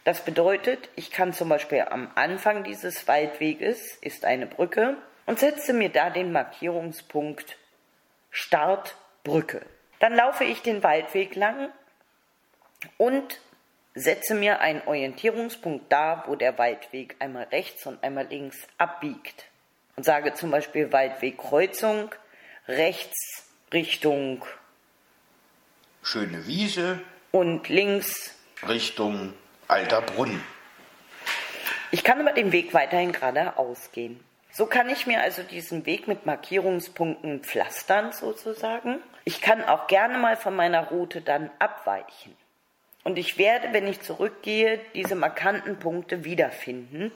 Das 0.04 0.24
bedeutet, 0.24 0.88
ich 0.96 1.10
kann 1.10 1.32
zum 1.32 1.48
Beispiel 1.48 1.82
am 1.82 2.10
Anfang 2.14 2.64
dieses 2.64 3.06
Waldweges 3.06 3.96
ist 4.00 4.24
eine 4.24 4.46
Brücke 4.46 4.96
und 5.26 5.38
setze 5.38 5.72
mir 5.72 5.88
da 5.90 6.10
den 6.10 6.32
Markierungspunkt 6.32 7.56
Start 8.34 8.96
Brücke. 9.22 9.64
Dann 10.00 10.12
laufe 10.12 10.42
ich 10.42 10.60
den 10.60 10.82
Waldweg 10.82 11.36
lang 11.36 11.70
und 12.98 13.38
setze 13.94 14.34
mir 14.34 14.60
einen 14.60 14.82
Orientierungspunkt 14.86 15.90
da, 15.90 16.24
wo 16.26 16.34
der 16.34 16.58
Waldweg 16.58 17.14
einmal 17.20 17.44
rechts 17.44 17.86
und 17.86 18.02
einmal 18.02 18.26
links 18.26 18.66
abbiegt. 18.76 19.44
Und 19.94 20.02
sage 20.02 20.34
zum 20.34 20.50
Beispiel 20.50 20.92
Waldwegkreuzung 20.92 22.12
rechts 22.66 23.46
Richtung 23.72 24.44
Schöne 26.02 26.44
Wiese 26.48 27.00
und 27.30 27.68
links 27.68 28.34
Richtung 28.66 29.32
Alter 29.68 30.02
Brunnen. 30.02 30.42
Ich 31.92 32.02
kann 32.02 32.20
über 32.20 32.32
den 32.32 32.50
Weg 32.50 32.74
weiterhin 32.74 33.12
geradeaus 33.12 33.92
gehen. 33.92 34.18
So 34.56 34.66
kann 34.66 34.88
ich 34.88 35.08
mir 35.08 35.20
also 35.20 35.42
diesen 35.42 35.84
Weg 35.84 36.06
mit 36.06 36.26
Markierungspunkten 36.26 37.40
pflastern 37.40 38.12
sozusagen. 38.12 39.00
Ich 39.24 39.40
kann 39.40 39.64
auch 39.64 39.88
gerne 39.88 40.16
mal 40.16 40.36
von 40.36 40.54
meiner 40.54 40.90
Route 40.90 41.20
dann 41.20 41.50
abweichen. 41.58 42.36
Und 43.02 43.18
ich 43.18 43.36
werde, 43.36 43.72
wenn 43.72 43.88
ich 43.88 44.00
zurückgehe, 44.00 44.78
diese 44.94 45.16
markanten 45.16 45.80
Punkte 45.80 46.22
wiederfinden 46.22 47.10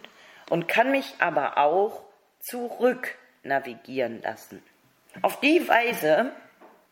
und 0.50 0.66
kann 0.66 0.90
mich 0.90 1.14
aber 1.21 1.59
auch 1.59 2.02
zurück 2.40 3.16
navigieren 3.45 4.21
lassen. 4.21 4.61
Auf 5.23 5.38
die 5.38 5.68
Weise 5.68 6.33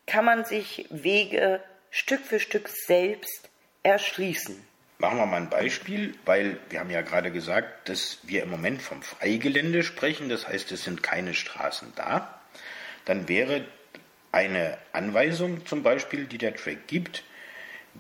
kann 0.07 0.25
man 0.25 0.45
sich 0.45 0.87
Wege 0.91 1.61
Stück 1.91 2.21
für 2.21 2.39
Stück 2.39 2.69
selbst 2.69 3.51
erschließen. 3.83 4.65
Machen 4.99 5.19
wir 5.19 5.27
mal 5.27 5.37
ein 5.37 5.51
Beispiel, 5.51 6.15
weil 6.25 6.59
wir 6.71 6.81
haben 6.81 6.91
ja 6.91 7.03
gerade 7.03 7.31
gesagt, 7.31 7.89
dass 7.89 8.19
wir 8.23 8.43
im 8.43 8.51
Moment 8.51 8.81
vom 8.81 9.03
Freigelände 9.03 9.83
sprechen, 9.83 10.31
das 10.31 10.49
heißt, 10.49 10.73
es 10.73 10.85
sind 10.85 11.03
keine 11.03 11.35
Straßen 11.35 11.93
da. 11.97 12.41
Dann 13.05 13.29
wäre 13.29 13.67
eine 14.33 14.79
Anweisung 14.93 15.67
zum 15.67 15.83
Beispiel, 15.83 16.25
die 16.25 16.39
der 16.39 16.55
Track 16.55 16.87
gibt, 16.87 17.25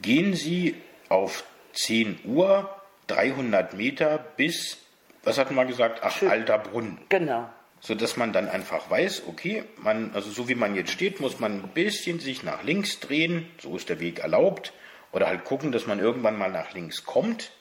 gehen 0.00 0.34
Sie 0.34 0.76
auf 1.08 1.44
10 1.74 2.20
Uhr 2.24 2.74
300 3.08 3.74
Meter 3.74 4.18
bis, 4.36 4.78
was 5.22 5.38
hatten 5.38 5.54
wir 5.54 5.64
gesagt, 5.66 6.00
ach, 6.02 6.22
alter 6.22 6.58
Brunnen. 6.58 6.98
Genau. 7.08 7.48
So 7.80 7.94
dass 7.94 8.16
man 8.16 8.32
dann 8.32 8.48
einfach 8.48 8.90
weiß, 8.90 9.24
okay, 9.28 9.64
man, 9.76 10.12
also 10.14 10.30
so 10.30 10.48
wie 10.48 10.54
man 10.54 10.74
jetzt 10.74 10.90
steht, 10.90 11.20
muss 11.20 11.38
man 11.38 11.62
ein 11.62 11.68
bisschen 11.68 12.20
sich 12.20 12.42
nach 12.42 12.62
links 12.64 13.00
drehen, 13.00 13.48
so 13.60 13.76
ist 13.76 13.88
der 13.88 14.00
Weg 14.00 14.20
erlaubt, 14.20 14.72
oder 15.12 15.26
halt 15.26 15.44
gucken, 15.44 15.72
dass 15.72 15.86
man 15.86 15.98
irgendwann 15.98 16.38
mal 16.38 16.50
nach 16.50 16.72
links 16.72 17.04
kommt 17.04 17.52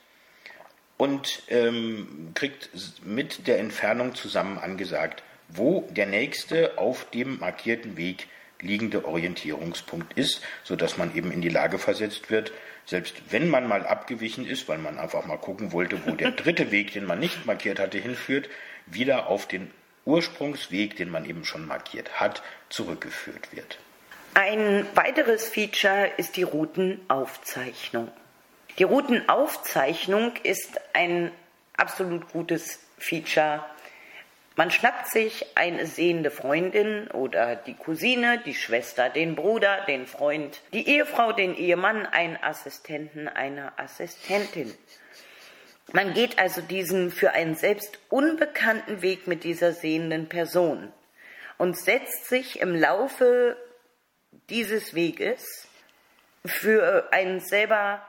und 0.97 1.43
ähm, 1.49 2.31
kriegt 2.33 2.69
mit 3.03 3.47
der 3.47 3.59
Entfernung 3.59 4.15
zusammen 4.15 4.57
angesagt, 4.57 5.23
wo 5.49 5.87
der 5.91 6.05
nächste 6.05 6.77
auf 6.77 7.09
dem 7.11 7.39
markierten 7.39 7.97
Weg 7.97 8.27
liegende 8.61 9.05
Orientierungspunkt 9.05 10.17
ist, 10.17 10.41
sodass 10.63 10.97
man 10.97 11.15
eben 11.15 11.31
in 11.31 11.41
die 11.41 11.49
Lage 11.49 11.77
versetzt 11.77 12.29
wird, 12.31 12.51
selbst 12.85 13.15
wenn 13.29 13.49
man 13.49 13.67
mal 13.67 13.85
abgewichen 13.85 14.45
ist, 14.47 14.67
weil 14.67 14.77
man 14.77 14.97
einfach 14.97 15.25
mal 15.25 15.37
gucken 15.37 15.71
wollte, 15.71 16.05
wo 16.05 16.11
der 16.11 16.31
dritte 16.43 16.71
Weg, 16.71 16.93
den 16.93 17.05
man 17.05 17.19
nicht 17.19 17.45
markiert 17.45 17.79
hatte, 17.79 17.97
hinführt, 17.97 18.49
wieder 18.85 19.27
auf 19.27 19.47
den 19.47 19.71
Ursprungsweg, 20.05 20.95
den 20.95 21.09
man 21.09 21.25
eben 21.25 21.45
schon 21.45 21.65
markiert 21.65 22.19
hat, 22.19 22.43
zurückgeführt 22.69 23.55
wird. 23.55 23.79
Ein 24.35 24.85
weiteres 24.93 25.47
Feature 25.47 26.11
ist 26.17 26.37
die 26.37 26.43
Routenaufzeichnung. 26.43 28.11
Die 28.77 28.83
Routenaufzeichnung 28.83 30.33
ist 30.43 30.79
ein 30.93 31.31
absolut 31.77 32.31
gutes 32.31 32.79
Feature 32.99 33.65
man 34.57 34.71
schnappt 34.71 35.07
sich 35.07 35.45
eine 35.55 35.85
sehende 35.85 36.31
Freundin 36.31 37.09
oder 37.11 37.57
die 37.57 37.73
Cousine, 37.73 38.41
die 38.45 38.53
Schwester, 38.53 39.09
den 39.09 39.35
Bruder, 39.35 39.81
den 39.85 40.07
Freund, 40.07 40.61
die 40.71 40.87
Ehefrau, 40.87 41.33
den 41.33 41.57
Ehemann, 41.57 42.05
einen 42.05 42.37
Assistenten, 42.41 43.27
eine 43.27 43.77
Assistentin. 43.77 44.73
Man 45.91 46.13
geht 46.13 46.39
also 46.39 46.61
diesen 46.61 47.11
für 47.11 47.31
einen 47.31 47.55
selbst 47.55 47.99
unbekannten 48.07 49.01
Weg 49.01 49.27
mit 49.27 49.43
dieser 49.43 49.73
sehenden 49.73 50.29
Person 50.29 50.93
und 51.57 51.77
setzt 51.77 52.29
sich 52.29 52.61
im 52.61 52.75
Laufe 52.79 53.57
dieses 54.49 54.93
Weges 54.93 55.67
für 56.45 57.09
einen 57.11 57.39
selber 57.39 58.05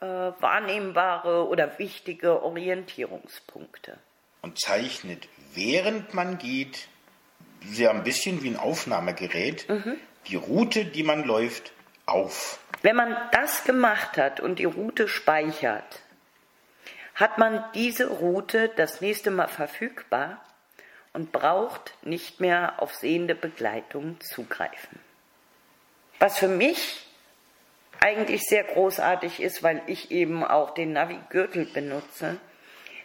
äh, 0.00 0.06
wahrnehmbare 0.06 1.46
oder 1.46 1.78
wichtige 1.78 2.42
Orientierungspunkte. 2.42 3.98
Und 4.40 4.58
zeichnet 4.58 5.28
während 5.54 6.14
man 6.14 6.38
geht, 6.38 6.88
sehr 7.64 7.90
ein 7.90 8.02
bisschen 8.02 8.42
wie 8.42 8.50
ein 8.50 8.56
Aufnahmegerät, 8.56 9.68
mhm. 9.68 9.96
die 10.26 10.36
Route, 10.36 10.84
die 10.84 11.02
man 11.02 11.24
läuft, 11.24 11.72
auf. 12.06 12.58
Wenn 12.82 12.96
man 12.96 13.16
das 13.30 13.64
gemacht 13.64 14.16
hat 14.16 14.40
und 14.40 14.58
die 14.58 14.64
Route 14.64 15.06
speichert, 15.06 16.02
hat 17.14 17.38
man 17.38 17.64
diese 17.74 18.08
Route 18.08 18.70
das 18.76 19.00
nächste 19.00 19.30
Mal 19.30 19.46
verfügbar 19.46 20.42
und 21.12 21.30
braucht 21.30 21.94
nicht 22.02 22.40
mehr 22.40 22.80
auf 22.82 22.94
sehende 22.94 23.34
Begleitung 23.34 24.18
zugreifen. 24.20 24.98
Was 26.22 26.38
für 26.38 26.46
mich 26.46 27.04
eigentlich 27.98 28.42
sehr 28.42 28.62
großartig 28.62 29.42
ist, 29.42 29.64
weil 29.64 29.82
ich 29.88 30.12
eben 30.12 30.44
auch 30.44 30.72
den 30.72 30.92
Navi-Gürtel 30.92 31.64
benutze, 31.64 32.36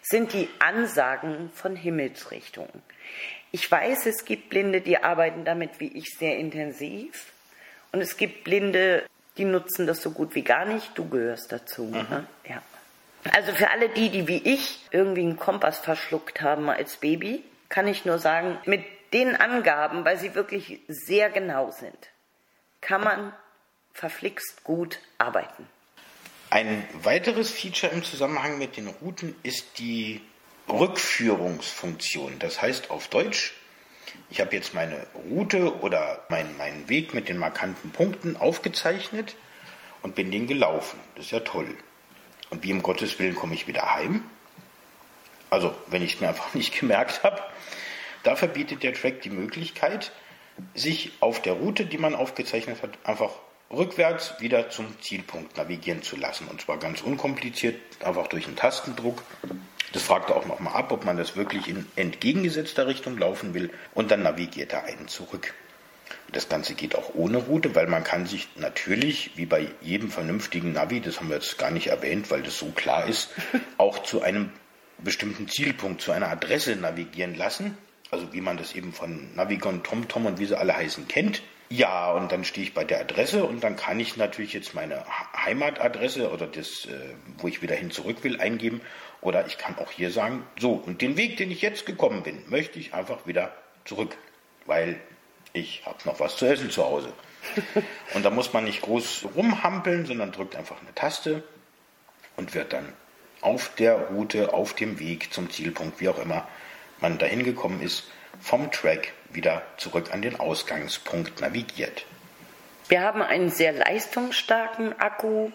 sind 0.04 0.34
die 0.34 0.48
Ansagen 0.60 1.50
von 1.56 1.76
Himmelsrichtungen. 1.76 2.84
Ich 3.52 3.72
weiß, 3.72 4.06
es 4.06 4.24
gibt 4.24 4.50
Blinde, 4.50 4.82
die 4.82 5.00
arbeiten 5.00 5.46
damit 5.46 5.80
wie 5.80 5.98
ich 5.98 6.16
sehr 6.20 6.38
intensiv. 6.38 7.34
Und 7.92 8.02
es 8.02 8.18
gibt 8.18 8.44
Blinde, 8.44 9.08
die 9.40 9.46
nutzen 9.46 9.88
das 9.88 10.04
so 10.04 10.12
gut 10.12 10.36
wie 10.36 10.44
gar 10.44 10.66
nicht. 10.66 10.92
Du 10.94 11.10
gehörst 11.10 11.52
dazu. 11.52 11.86
Mhm. 11.86 11.94
Ne? 11.94 12.28
Ja. 12.48 12.62
Also 13.34 13.52
für 13.54 13.72
alle 13.72 13.90
die, 13.90 14.12
die 14.12 14.28
wie 14.28 14.44
ich 14.44 14.86
irgendwie 14.92 15.22
einen 15.22 15.38
Kompass 15.38 15.80
verschluckt 15.80 16.44
haben 16.44 16.70
als 16.70 16.98
Baby, 16.98 17.44
kann 17.68 17.88
ich 17.88 18.06
nur 18.06 18.20
sagen, 18.20 18.60
mit 18.66 18.86
den 19.12 19.36
Angaben, 19.36 20.06
weil 20.06 20.20
sie 20.20 20.36
wirklich 20.36 20.82
sehr 20.88 21.32
genau 21.32 21.72
sind, 21.72 21.98
kann 22.88 23.04
man 23.04 23.34
verflixt 23.94 24.64
gut 24.64 25.00
arbeiten. 25.18 25.68
Ein 26.50 26.88
weiteres 26.94 27.52
Feature 27.52 27.92
im 27.92 28.02
Zusammenhang 28.02 28.58
mit 28.58 28.78
den 28.78 28.88
Routen 28.88 29.36
ist 29.44 29.78
die 29.78 30.22
Rückführungsfunktion. 30.70 32.40
Das 32.40 32.62
heißt 32.62 32.90
auf 32.90 33.10
Deutsch, 33.10 33.54
ich 34.30 34.40
habe 34.40 34.56
jetzt 34.56 34.74
meine 34.74 35.06
Route 35.30 35.82
oder 35.82 36.26
mein, 36.30 36.56
meinen 36.56 36.88
Weg 36.88 37.14
mit 37.14 37.28
den 37.28 37.38
markanten 37.38 37.92
Punkten 37.92 38.38
aufgezeichnet 38.38 39.36
und 40.02 40.16
bin 40.16 40.32
den 40.32 40.48
gelaufen. 40.48 40.98
Das 41.16 41.26
ist 41.26 41.32
ja 41.32 41.42
toll. 41.42 41.76
Und 42.50 42.64
wie 42.64 42.72
um 42.72 42.82
Gottes 42.82 43.20
Willen 43.20 43.36
komme 43.36 43.54
ich 43.54 43.68
wieder 43.68 43.96
heim? 43.96 44.24
Also, 45.50 45.76
wenn 45.88 46.02
ich 46.02 46.14
es 46.14 46.22
mir 46.22 46.30
einfach 46.30 46.54
nicht 46.54 46.80
gemerkt 46.80 47.24
habe. 47.24 47.42
Dafür 48.24 48.48
bietet 48.48 48.84
der 48.84 48.94
Track 48.94 49.22
die 49.24 49.30
Möglichkeit, 49.30 50.14
sich 50.74 51.12
auf 51.20 51.42
der 51.42 51.54
Route, 51.54 51.86
die 51.86 51.98
man 51.98 52.16
aufgezeichnet 52.16 52.82
hat, 52.82 52.92
einfach 53.04 53.32
rückwärts 53.72 54.34
wieder 54.40 54.70
zum 54.70 55.00
Zielpunkt 55.02 55.58
navigieren 55.58 56.02
zu 56.02 56.16
lassen. 56.16 56.48
Und 56.48 56.62
zwar 56.62 56.78
ganz 56.78 57.02
unkompliziert, 57.02 57.76
einfach 58.04 58.28
durch 58.28 58.48
einen 58.48 58.56
Tastendruck. 58.56 59.24
Das 59.94 60.04
fragt 60.04 60.30
er 60.30 60.38
auch 60.38 60.46
nochmal 60.46 60.74
ab, 60.74 60.92
ob 60.92 61.06
man 61.06 61.18
das 61.18 61.36
wirklich 61.36 61.68
in 61.68 61.86
entgegengesetzter 61.96 62.88
Richtung 62.88 63.18
laufen 63.18 63.54
will. 63.54 63.72
Und 63.94 64.12
dann 64.12 64.24
navigiert 64.24 64.74
er 64.74 64.86
einen 64.86 65.08
zurück. 65.08 65.54
Das 66.32 66.50
Ganze 66.50 66.74
geht 66.74 66.96
auch 66.96 67.14
ohne 67.16 67.38
Route, 67.38 67.74
weil 67.76 67.88
man 67.88 68.04
kann 68.04 68.26
sich 68.26 68.50
natürlich, 68.56 69.32
wie 69.36 69.46
bei 69.46 69.70
jedem 69.82 70.12
vernünftigen 70.12 70.74
Navi, 70.74 71.00
das 71.00 71.20
haben 71.20 71.30
wir 71.30 71.38
jetzt 71.38 71.58
gar 71.58 71.72
nicht 71.72 71.88
erwähnt, 71.88 72.30
weil 72.32 72.44
das 72.44 72.58
so 72.58 72.68
klar 72.72 73.08
ist, 73.08 73.30
auch 73.78 74.04
zu 74.04 74.22
einem 74.22 74.52
bestimmten 75.00 75.48
Zielpunkt, 75.48 76.02
zu 76.02 76.12
einer 76.12 76.30
Adresse 76.30 76.76
navigieren 76.76 77.36
lassen. 77.36 77.78
Also 78.12 78.32
wie 78.34 78.42
man 78.42 78.58
das 78.58 78.74
eben 78.74 78.94
von 78.94 79.34
Navigon, 79.36 79.84
TomTom 79.84 80.26
und 80.26 80.40
wie 80.40 80.46
sie 80.46 80.58
alle 80.58 80.76
heißen 80.76 81.08
kennt. 81.08 81.42
Ja, 81.70 82.12
und 82.12 82.32
dann 82.32 82.46
stehe 82.46 82.66
ich 82.66 82.74
bei 82.74 82.86
der 82.86 83.02
Adresse 83.02 83.44
und 83.44 83.62
dann 83.62 83.76
kann 83.76 84.00
ich 84.00 84.16
natürlich 84.16 84.54
jetzt 84.54 84.74
meine 84.74 85.04
Heimatadresse 85.36 86.32
oder 86.32 86.48
das, 86.48 86.86
äh, 86.86 87.14
wo 87.38 87.48
ich 87.50 87.62
wieder 87.62 87.76
hin 87.76 87.92
zurück 87.92 88.24
will, 88.24 88.40
eingeben. 88.40 88.82
Oder 89.20 89.48
ich 89.48 89.58
kann 89.58 89.78
auch 89.78 89.92
hier 89.92 90.12
sagen, 90.12 90.46
so, 90.58 90.72
und 90.72 91.02
den 91.02 91.18
Weg, 91.18 91.36
den 91.38 91.52
ich 91.52 91.62
jetzt 91.62 91.86
gekommen 91.86 92.24
bin, 92.24 92.42
möchte 92.48 92.80
ich 92.80 92.94
einfach 92.94 93.28
wieder 93.28 93.52
zurück, 93.84 94.18
weil 94.66 94.98
ich 95.52 95.84
habe 95.86 95.98
noch 96.06 96.22
was 96.22 96.38
zu 96.38 96.46
essen 96.46 96.70
zu 96.70 96.86
Hause. 96.86 97.12
und 98.14 98.24
da 98.24 98.30
muss 98.30 98.54
man 98.54 98.64
nicht 98.64 98.82
groß 98.82 99.28
rumhampeln, 99.36 100.06
sondern 100.06 100.32
drückt 100.32 100.56
einfach 100.56 100.80
eine 100.82 100.96
Taste 100.96 101.44
und 102.38 102.54
wird 102.54 102.72
dann 102.72 102.94
auf 103.42 103.76
der 103.76 104.08
Route, 104.10 104.54
auf 104.54 104.74
dem 104.74 105.00
Weg 105.00 105.34
zum 105.34 105.50
Zielpunkt, 105.50 106.00
wie 106.00 106.10
auch 106.10 106.20
immer 106.20 106.48
man 107.00 107.18
dahin 107.18 107.44
gekommen 107.44 107.82
ist, 107.82 108.10
vom 108.40 108.72
Track 108.72 109.14
wieder 109.32 109.62
zurück 109.78 110.14
an 110.14 110.22
den 110.22 110.40
Ausgangspunkt 110.40 111.42
navigiert. 111.42 112.06
Wir 112.90 113.02
haben 113.02 113.22
einen 113.22 113.50
sehr 113.50 113.74
leistungsstarken 113.74 114.98
Akku 115.00 115.52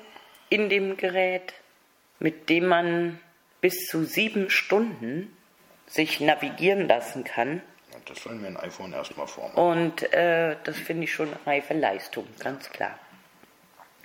in 0.48 0.68
dem 0.68 0.96
Gerät, 0.96 1.54
mit 2.18 2.50
dem 2.50 2.66
man 2.66 3.20
bis 3.60 3.86
zu 3.86 4.04
sieben 4.04 4.50
Stunden 4.50 5.34
sich 5.86 6.20
navigieren 6.20 6.88
lassen 6.88 7.24
kann. 7.24 7.62
Das 8.06 8.22
sollen 8.22 8.40
wir 8.42 8.48
ein 8.48 8.56
iPhone 8.56 8.92
erstmal 8.92 9.26
vormachen. 9.26 9.80
Und 9.80 10.12
äh, 10.12 10.56
das 10.64 10.76
finde 10.76 11.04
ich 11.04 11.12
schon 11.12 11.32
reife 11.46 11.74
Leistung, 11.74 12.26
ganz 12.38 12.68
klar. 12.70 12.98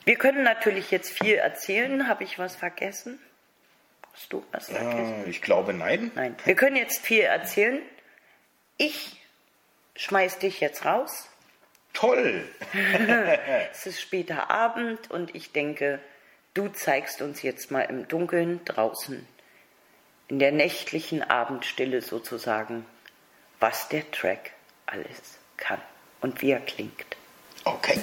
Wir 0.06 0.16
können 0.16 0.44
natürlich 0.44 0.92
jetzt 0.92 1.12
viel 1.12 1.36
erzählen. 1.36 2.08
Habe 2.08 2.24
ich 2.24 2.40
was 2.40 2.56
vergessen? 2.56 3.20
Hast 4.18 4.34
du 4.34 4.44
was 4.52 4.66
vergessen? 4.66 5.26
Äh, 5.26 5.30
ich 5.30 5.42
glaube 5.44 5.74
nein. 5.74 6.12
Nein. 6.16 6.36
Wir 6.44 6.56
können 6.56 6.76
jetzt 6.76 7.06
viel 7.06 7.22
erzählen. 7.22 7.82
Ich 8.78 9.22
schmeiß 9.96 10.40
dich 10.40 10.60
jetzt 10.60 10.86
raus. 10.86 11.30
Toll! 11.94 12.48
es 13.72 13.86
ist 13.86 14.02
später 14.02 14.50
Abend 14.50 15.12
und 15.12 15.36
ich 15.36 15.52
denke, 15.52 16.00
du 16.56 16.68
zeigst 16.70 17.22
uns 17.22 17.44
jetzt 17.44 17.70
mal 17.70 17.82
im 17.82 18.08
Dunkeln 18.08 18.66
draußen, 18.66 19.28
in 20.30 20.40
der 20.40 20.52
nächtlichen 20.52 21.22
Abendstille 21.22 22.02
sozusagen, 22.02 22.86
was 23.60 23.88
der 23.90 24.10
Track 24.12 24.52
alles 24.88 25.38
kann 25.58 25.82
und 26.22 26.42
wie 26.42 26.52
er 26.52 26.60
klingt. 26.60 27.06
Okay. 27.64 28.00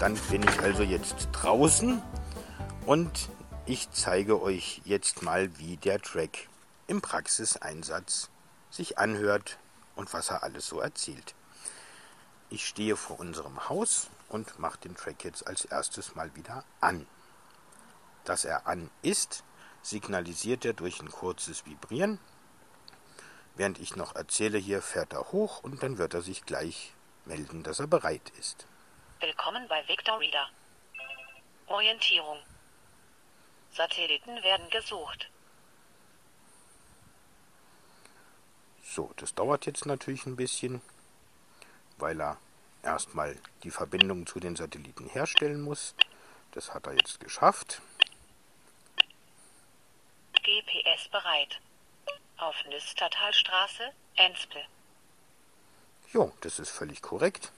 Dann 0.00 0.16
bin 0.30 0.42
ich 0.42 0.60
also 0.62 0.82
jetzt 0.82 1.28
draußen 1.30 2.02
und 2.86 3.28
ich 3.66 3.88
zeige 3.92 4.42
euch 4.42 4.82
jetzt 4.84 5.22
mal, 5.22 5.56
wie 5.58 5.76
der 5.76 6.02
Track 6.02 6.48
im 6.88 7.00
Praxiseinsatz 7.00 8.30
sich 8.68 8.98
anhört 8.98 9.58
und 9.94 10.12
was 10.12 10.30
er 10.30 10.42
alles 10.42 10.66
so 10.66 10.80
erzählt. 10.80 11.36
Ich 12.50 12.66
stehe 12.66 12.96
vor 12.96 13.20
unserem 13.20 13.68
Haus 13.68 14.08
und 14.28 14.58
mache 14.58 14.80
den 14.80 14.96
Track 14.96 15.22
jetzt 15.22 15.46
als 15.46 15.64
erstes 15.64 16.16
mal 16.16 16.34
wieder 16.34 16.64
an. 16.80 17.06
Dass 18.24 18.44
er 18.44 18.66
an 18.66 18.90
ist, 19.02 19.44
signalisiert 19.82 20.64
er 20.64 20.72
durch 20.72 21.00
ein 21.00 21.12
kurzes 21.12 21.64
Vibrieren. 21.64 22.18
Während 23.54 23.78
ich 23.78 23.94
noch 23.94 24.16
erzähle, 24.16 24.58
hier 24.58 24.82
fährt 24.82 25.12
er 25.12 25.30
hoch 25.30 25.62
und 25.62 25.80
dann 25.84 25.96
wird 25.96 26.12
er 26.12 26.22
sich 26.22 26.44
gleich 26.44 26.92
melden, 27.24 27.62
dass 27.62 27.78
er 27.78 27.86
bereit 27.86 28.32
ist. 28.40 28.66
Willkommen 29.20 29.66
bei 29.68 29.86
Victor 29.88 30.18
Reader. 30.18 30.48
Orientierung. 31.66 32.38
Satelliten 33.70 34.42
werden 34.42 34.68
gesucht. 34.70 35.30
So, 38.82 39.12
das 39.16 39.34
dauert 39.34 39.66
jetzt 39.66 39.86
natürlich 39.86 40.26
ein 40.26 40.36
bisschen, 40.36 40.82
weil 41.96 42.20
er 42.20 42.38
erstmal 42.82 43.38
die 43.62 43.70
Verbindung 43.70 44.26
zu 44.26 44.40
den 44.40 44.56
Satelliten 44.56 45.08
herstellen 45.08 45.62
muss. 45.62 45.94
Das 46.52 46.74
hat 46.74 46.86
er 46.86 46.92
jetzt 46.94 47.18
geschafft. 47.20 47.80
GPS 50.34 51.08
bereit. 51.08 51.60
Auf 52.36 52.54
Nüstertalstraße, 52.66 53.92
Enspel. 54.16 54.62
Jo, 56.12 56.32
das 56.42 56.58
ist 56.58 56.70
völlig 56.70 57.00
korrekt. 57.00 57.50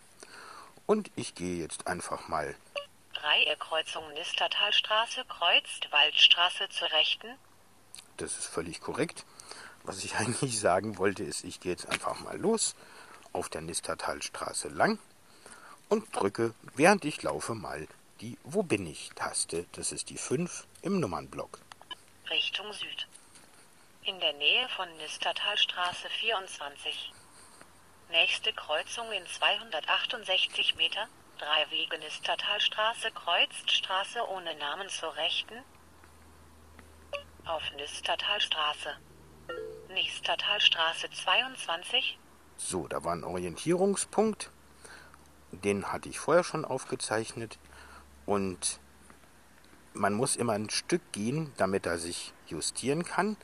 Und 0.87 1.11
ich 1.17 1.35
gehe 1.35 1.57
jetzt 1.57 1.87
einfach 1.87 2.29
mal. 2.29 2.55
Dreieckreuzung 3.15 4.13
Nistertalstraße 4.15 5.25
kreuzt 5.25 5.91
Waldstraße 5.91 6.69
zur 6.69 6.91
Rechten. 6.93 7.29
Das 8.19 8.39
ist 8.39 8.47
völlig 8.47 8.81
korrekt. 8.81 9.25
Was 9.83 10.05
ich 10.05 10.15
eigentlich 10.19 10.61
sagen 10.61 10.99
wollte, 10.99 11.25
ist, 11.25 11.45
ich 11.45 11.61
gehe 11.61 11.73
jetzt 11.73 11.89
einfach 11.89 12.21
mal 12.21 12.39
los 12.39 12.75
auf 13.33 13.49
der 13.49 13.63
Nistertalstraße 13.63 14.69
lang 14.69 14.99
und 15.89 16.15
drücke, 16.15 16.55
während 16.75 17.05
ich 17.05 17.23
laufe, 17.23 17.55
mal 17.55 17.87
die 18.21 18.39
Wo 18.45 18.63
bin 18.63 18.87
ich 18.87 19.11
Taste. 19.15 19.67
Das 19.73 19.93
ist 19.93 20.09
die 20.09 20.19
5 20.19 20.67
im 20.83 21.01
Nummernblock. 21.01 21.59
Richtung 22.31 22.73
Süd. 22.73 23.07
In 24.05 24.19
der 24.21 24.33
Nähe 24.35 24.69
von 24.71 24.89
Nistertalstraße 24.97 26.09
24. 26.21 27.13
Nächste 28.11 28.53
Kreuzung 28.53 29.11
in 29.11 29.27
268 29.27 30.77
Meter. 30.77 31.09
Drei 31.39 31.71
Wege 31.71 31.99
Nistertalstraße 31.99 33.11
kreuzt 33.11 33.71
Straße 33.71 34.21
ohne 34.29 34.55
Namen 34.57 34.89
zur 34.89 35.15
Rechten. 35.17 35.55
Auf 37.45 37.63
Nistertalstraße. 37.77 38.97
Nistertalstraße 39.89 41.11
22. 41.11 42.19
So, 42.57 42.87
da 42.87 43.03
war 43.03 43.13
ein 43.13 43.25
Orientierungspunkt. 43.25 44.51
Den 45.51 45.91
hatte 45.91 46.09
ich 46.09 46.21
vorher 46.21 46.45
schon 46.45 46.65
aufgezeichnet. 46.65 47.59
Und 48.25 48.79
man 49.95 50.15
muss 50.15 50.37
immer 50.37 50.53
ein 50.53 50.71
Stück 50.71 51.03
gehen, 51.11 51.53
damit 51.57 51.87
er 51.87 51.99
sich 51.99 52.33
justieren 52.47 53.05
kann. 53.05 53.37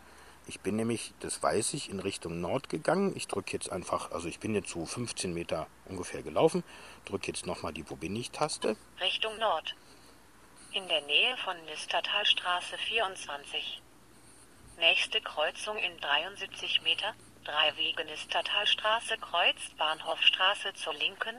Ich 0.47 0.61
bin 0.61 0.77
nämlich, 0.77 1.15
das 1.21 1.43
weiß 1.43 1.75
ich, 1.75 1.89
in 1.89 2.01
Richtung 2.01 2.41
Nord 2.41 2.69
gegangen. 2.69 3.13
Ich 3.17 3.29
drücke 3.29 3.53
jetzt 3.53 3.71
einfach, 3.71 4.11
also 4.11 4.29
ich 4.29 4.41
bin 4.41 4.55
jetzt 4.55 4.71
so 4.71 4.85
15 4.85 5.33
Meter 5.33 5.69
ungefähr 5.87 6.23
gelaufen, 6.23 6.65
drücke 7.05 7.29
jetzt 7.29 7.47
nochmal 7.47 7.73
die 7.73 7.89
Wo 7.89 7.97
bin 7.97 8.17
ich 8.17 8.31
Taste. 8.33 8.77
Richtung 9.01 9.39
Nord. 9.39 9.75
In 10.73 10.89
der 10.89 11.03
Nähe 11.03 11.37
von 11.39 11.57
Nistertalstraße 11.67 12.77
24. 12.89 13.83
Nächste 14.79 15.21
Kreuzung 15.21 15.77
in 15.77 15.97
73 16.01 16.83
Meter. 16.83 17.15
Drei 17.45 17.73
Nistertalstraße 18.05 19.19
kreuzt 19.19 19.77
Bahnhofstraße 19.77 20.73
zur 20.75 20.95
Linken. 20.95 21.37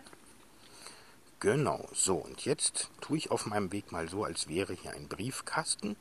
Genau, 1.39 1.89
so. 1.92 2.16
Und 2.16 2.46
jetzt 2.46 2.89
tue 3.02 3.18
ich 3.18 3.32
auf 3.32 3.46
meinem 3.48 3.72
Weg 3.72 3.92
mal 3.92 4.08
so, 4.08 4.24
als 4.24 4.48
wäre 4.48 4.74
hier 4.74 4.92
ein 4.92 5.10
Briefkasten. 5.10 5.98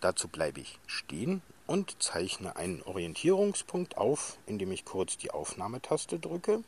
Dazu 0.00 0.26
bleibe 0.26 0.60
ich 0.60 0.80
stehen 0.86 1.42
und 1.66 2.02
zeichne 2.02 2.56
einen 2.56 2.82
Orientierungspunkt 2.82 3.96
auf, 3.96 4.38
indem 4.46 4.72
ich 4.72 4.84
kurz 4.84 5.16
die 5.16 5.30
Aufnahmetaste 5.30 6.18
drücke. 6.18 6.62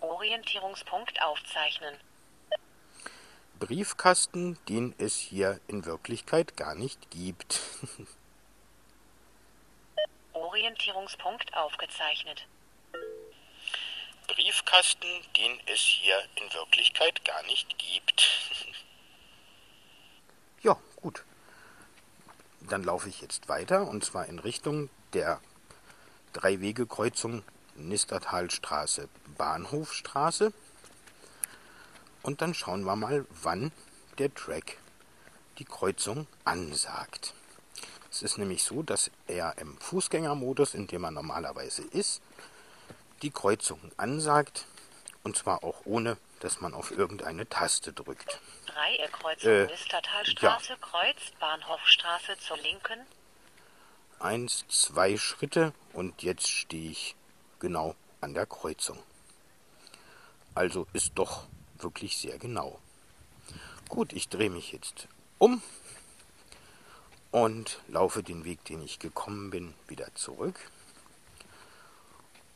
Orientierungspunkt 0.00 1.20
aufzeichnen. 1.22 1.94
Briefkasten, 3.58 4.58
den 4.68 4.94
es 4.98 5.16
hier 5.16 5.60
in 5.68 5.84
Wirklichkeit 5.84 6.56
gar 6.56 6.74
nicht 6.74 7.10
gibt. 7.10 7.60
Orientierungspunkt 10.32 11.54
aufgezeichnet. 11.54 12.46
Briefkasten, 14.26 15.08
den 15.36 15.60
es 15.66 15.80
hier 15.80 16.16
in 16.36 16.52
Wirklichkeit 16.54 17.24
gar 17.24 17.42
nicht 17.42 17.78
gibt. 17.78 18.28
ja, 20.62 20.76
gut. 20.96 21.24
Dann 22.70 22.84
laufe 22.84 23.08
ich 23.08 23.20
jetzt 23.20 23.48
weiter 23.48 23.88
und 23.88 24.04
zwar 24.04 24.26
in 24.26 24.38
Richtung 24.38 24.90
der 25.12 25.40
Dreiwegekreuzung 26.32 27.42
Nistertalstraße 27.74 29.08
Bahnhofstraße. 29.36 30.52
Und 32.22 32.42
dann 32.42 32.54
schauen 32.54 32.84
wir 32.84 32.94
mal, 32.94 33.26
wann 33.42 33.72
der 34.18 34.32
Track 34.32 34.76
die 35.58 35.64
Kreuzung 35.64 36.28
ansagt. 36.44 37.34
Es 38.12 38.22
ist 38.22 38.38
nämlich 38.38 38.62
so, 38.62 38.84
dass 38.84 39.10
er 39.26 39.58
im 39.58 39.76
Fußgängermodus, 39.78 40.74
in 40.74 40.86
dem 40.86 41.04
er 41.04 41.10
normalerweise 41.10 41.82
ist, 41.82 42.22
die 43.22 43.30
Kreuzung 43.30 43.80
ansagt. 43.96 44.66
Und 45.24 45.36
zwar 45.36 45.64
auch 45.64 45.86
ohne, 45.86 46.18
dass 46.38 46.60
man 46.60 46.72
auf 46.74 46.92
irgendeine 46.92 47.48
Taste 47.48 47.92
drückt. 47.92 48.40
Dreieckreuzung 48.80 49.50
äh, 49.50 49.64
Listertalstraße, 49.64 50.70
ja. 50.70 50.76
kreuzt 50.76 51.38
Bahnhofstraße 51.38 52.38
zur 52.38 52.56
Linken. 52.58 53.00
Eins, 54.18 54.64
zwei 54.68 55.16
Schritte 55.16 55.72
und 55.92 56.22
jetzt 56.22 56.48
stehe 56.48 56.90
ich 56.90 57.14
genau 57.58 57.94
an 58.20 58.34
der 58.34 58.46
Kreuzung. 58.46 58.98
Also 60.54 60.86
ist 60.92 61.12
doch 61.14 61.46
wirklich 61.78 62.18
sehr 62.18 62.38
genau. 62.38 62.80
Gut, 63.88 64.12
ich 64.12 64.28
drehe 64.28 64.50
mich 64.50 64.72
jetzt 64.72 65.08
um 65.38 65.62
und 67.30 67.80
laufe 67.88 68.22
den 68.22 68.44
Weg, 68.44 68.64
den 68.64 68.82
ich 68.82 68.98
gekommen 68.98 69.50
bin, 69.50 69.74
wieder 69.88 70.14
zurück. 70.14 70.58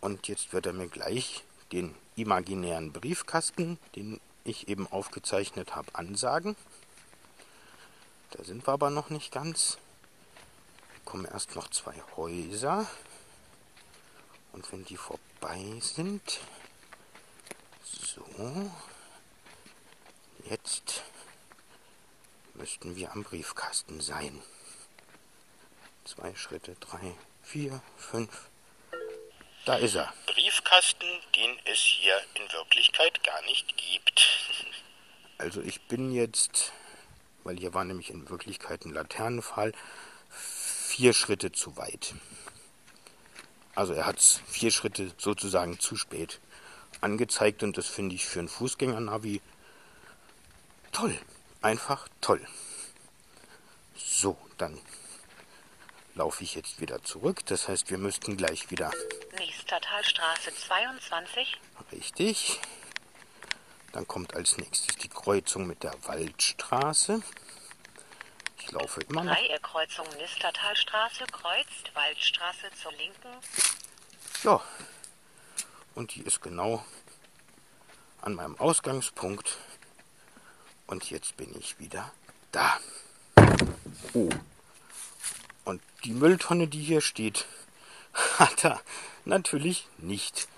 Und 0.00 0.28
jetzt 0.28 0.52
wird 0.52 0.66
er 0.66 0.72
mir 0.72 0.88
gleich 0.88 1.44
den 1.72 1.94
imaginären 2.16 2.92
Briefkasten, 2.92 3.78
den 3.96 4.20
ich 4.44 4.68
eben 4.68 4.86
aufgezeichnet 4.86 5.74
habe, 5.74 5.94
ansagen. 5.94 6.56
Da 8.30 8.44
sind 8.44 8.66
wir 8.66 8.72
aber 8.72 8.90
noch 8.90 9.10
nicht 9.10 9.32
ganz. 9.32 9.78
Wir 10.92 11.04
kommen 11.04 11.24
erst 11.24 11.56
noch 11.56 11.68
zwei 11.70 11.94
Häuser. 12.16 12.86
Und 14.52 14.70
wenn 14.70 14.84
die 14.84 14.96
vorbei 14.96 15.80
sind, 15.80 16.40
so, 17.82 18.24
jetzt 20.48 21.02
müssten 22.54 22.96
wir 22.96 23.12
am 23.12 23.24
Briefkasten 23.24 24.00
sein. 24.00 24.40
Zwei 26.04 26.34
Schritte, 26.34 26.76
drei, 26.80 27.16
vier, 27.42 27.80
fünf. 27.96 28.48
Da 29.64 29.76
ist 29.76 29.94
er. 29.94 30.12
Briefkasten, 30.54 31.06
den 31.34 31.58
es 31.64 31.78
hier 31.78 32.14
in 32.34 32.52
Wirklichkeit 32.52 33.22
gar 33.24 33.42
nicht 33.42 33.76
gibt. 33.76 34.20
Also 35.36 35.60
ich 35.62 35.80
bin 35.88 36.12
jetzt, 36.12 36.72
weil 37.42 37.58
hier 37.58 37.74
war 37.74 37.84
nämlich 37.84 38.10
in 38.10 38.30
Wirklichkeit 38.30 38.84
ein 38.84 38.92
Laternenfall, 38.92 39.72
vier 40.30 41.12
Schritte 41.12 41.50
zu 41.50 41.76
weit. 41.76 42.14
Also 43.74 43.94
er 43.94 44.06
hat 44.06 44.20
es 44.20 44.40
vier 44.46 44.70
Schritte 44.70 45.12
sozusagen 45.18 45.80
zu 45.80 45.96
spät 45.96 46.38
angezeigt 47.00 47.64
und 47.64 47.76
das 47.76 47.88
finde 47.88 48.14
ich 48.14 48.24
für 48.24 48.38
ein 48.38 48.48
Fußgängernavi 48.48 49.40
toll. 50.92 51.18
Einfach 51.62 52.08
toll. 52.20 52.46
So, 53.96 54.38
dann 54.56 54.80
laufe 56.14 56.44
ich 56.44 56.54
jetzt 56.54 56.80
wieder 56.80 57.02
zurück. 57.02 57.44
Das 57.46 57.68
heißt, 57.68 57.90
wir 57.90 57.98
müssten 57.98 58.36
gleich 58.36 58.70
wieder. 58.70 58.90
Nächster 59.38 59.80
Talstraße 59.80 60.54
22. 60.66 61.58
Richtig. 61.92 62.60
Dann 63.92 64.08
kommt 64.08 64.34
als 64.34 64.56
nächstes 64.58 64.96
die 64.96 65.08
Kreuzung 65.08 65.66
mit 65.66 65.82
der 65.82 65.94
Waldstraße. 66.06 67.22
Ich 68.58 68.72
laufe 68.72 69.00
immer 69.02 69.24
noch. 69.24 69.36
Dreieckreuzung 69.36 70.06
Nistertalstraße 70.16 71.26
kreuzt 71.26 71.94
Waldstraße 71.94 72.70
zur 72.82 72.92
Linken. 72.92 73.28
Ja. 74.42 74.60
Und 75.94 76.14
die 76.14 76.22
ist 76.22 76.40
genau 76.40 76.84
an 78.22 78.34
meinem 78.34 78.58
Ausgangspunkt. 78.58 79.58
Und 80.86 81.10
jetzt 81.10 81.36
bin 81.36 81.54
ich 81.58 81.78
wieder 81.78 82.10
da. 82.52 82.80
Oh. 84.12 84.28
Die 86.04 86.12
Mülltonne, 86.12 86.68
die 86.68 86.82
hier 86.82 87.00
steht, 87.00 87.46
hat 88.38 88.64
er 88.64 88.80
natürlich 89.24 89.88
nicht 89.98 90.48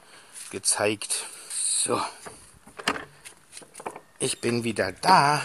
gezeigt. 0.50 1.24
So. 1.50 2.00
Ich 4.18 4.40
bin 4.40 4.64
wieder 4.64 4.90
da. 4.90 5.42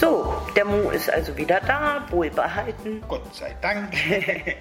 Der 0.00 0.64
Mu 0.64 0.90
ist 0.90 1.10
also 1.10 1.36
wieder 1.36 1.60
da, 1.60 2.06
wohlbehalten. 2.10 3.02
Gott 3.08 3.34
sei 3.34 3.54
Dank. 3.60 3.92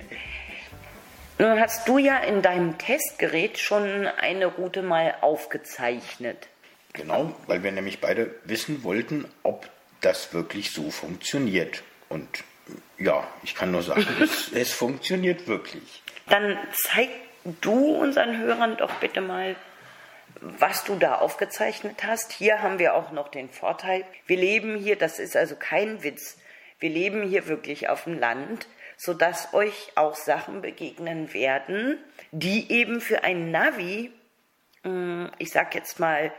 Nun 1.39 1.59
hast 1.59 1.87
du 1.87 1.97
ja 1.97 2.17
in 2.17 2.41
deinem 2.41 2.77
Testgerät 2.77 3.57
schon 3.57 4.07
eine 4.07 4.45
Route 4.45 4.81
mal 4.81 5.15
aufgezeichnet. 5.21 6.47
Genau, 6.93 7.33
weil 7.47 7.63
wir 7.63 7.71
nämlich 7.71 8.01
beide 8.01 8.35
wissen 8.43 8.83
wollten, 8.83 9.25
ob 9.43 9.69
das 10.01 10.33
wirklich 10.33 10.71
so 10.71 10.91
funktioniert. 10.91 11.83
Und 12.09 12.43
ja, 12.97 13.27
ich 13.43 13.55
kann 13.55 13.71
nur 13.71 13.83
sagen, 13.83 14.05
es, 14.21 14.51
es 14.53 14.71
funktioniert 14.73 15.47
wirklich. 15.47 16.03
Dann 16.27 16.57
zeig 16.73 17.09
du 17.61 17.95
unseren 17.95 18.37
Hörern 18.37 18.77
doch 18.77 18.93
bitte 18.95 19.21
mal, 19.21 19.55
was 20.41 20.83
du 20.83 20.95
da 20.95 21.15
aufgezeichnet 21.15 22.03
hast. 22.03 22.31
Hier 22.31 22.61
haben 22.61 22.79
wir 22.79 22.95
auch 22.95 23.11
noch 23.11 23.29
den 23.29 23.49
Vorteil, 23.49 24.05
wir 24.27 24.37
leben 24.37 24.75
hier, 24.75 24.95
das 24.95 25.19
ist 25.19 25.35
also 25.35 25.55
kein 25.55 26.03
Witz, 26.03 26.37
wir 26.79 26.89
leben 26.89 27.23
hier 27.23 27.47
wirklich 27.47 27.89
auf 27.89 28.03
dem 28.03 28.19
Land, 28.19 28.67
sodass 28.97 29.53
euch 29.53 29.91
auch 29.95 30.15
Sachen 30.15 30.61
begegnen 30.61 31.33
werden, 31.33 31.97
die 32.31 32.71
eben 32.71 33.01
für 33.01 33.23
ein 33.23 33.51
Navi, 33.51 34.11
hm, 34.83 35.31
ich 35.37 35.51
sag 35.51 35.75
jetzt 35.75 35.99
mal, 35.99 36.31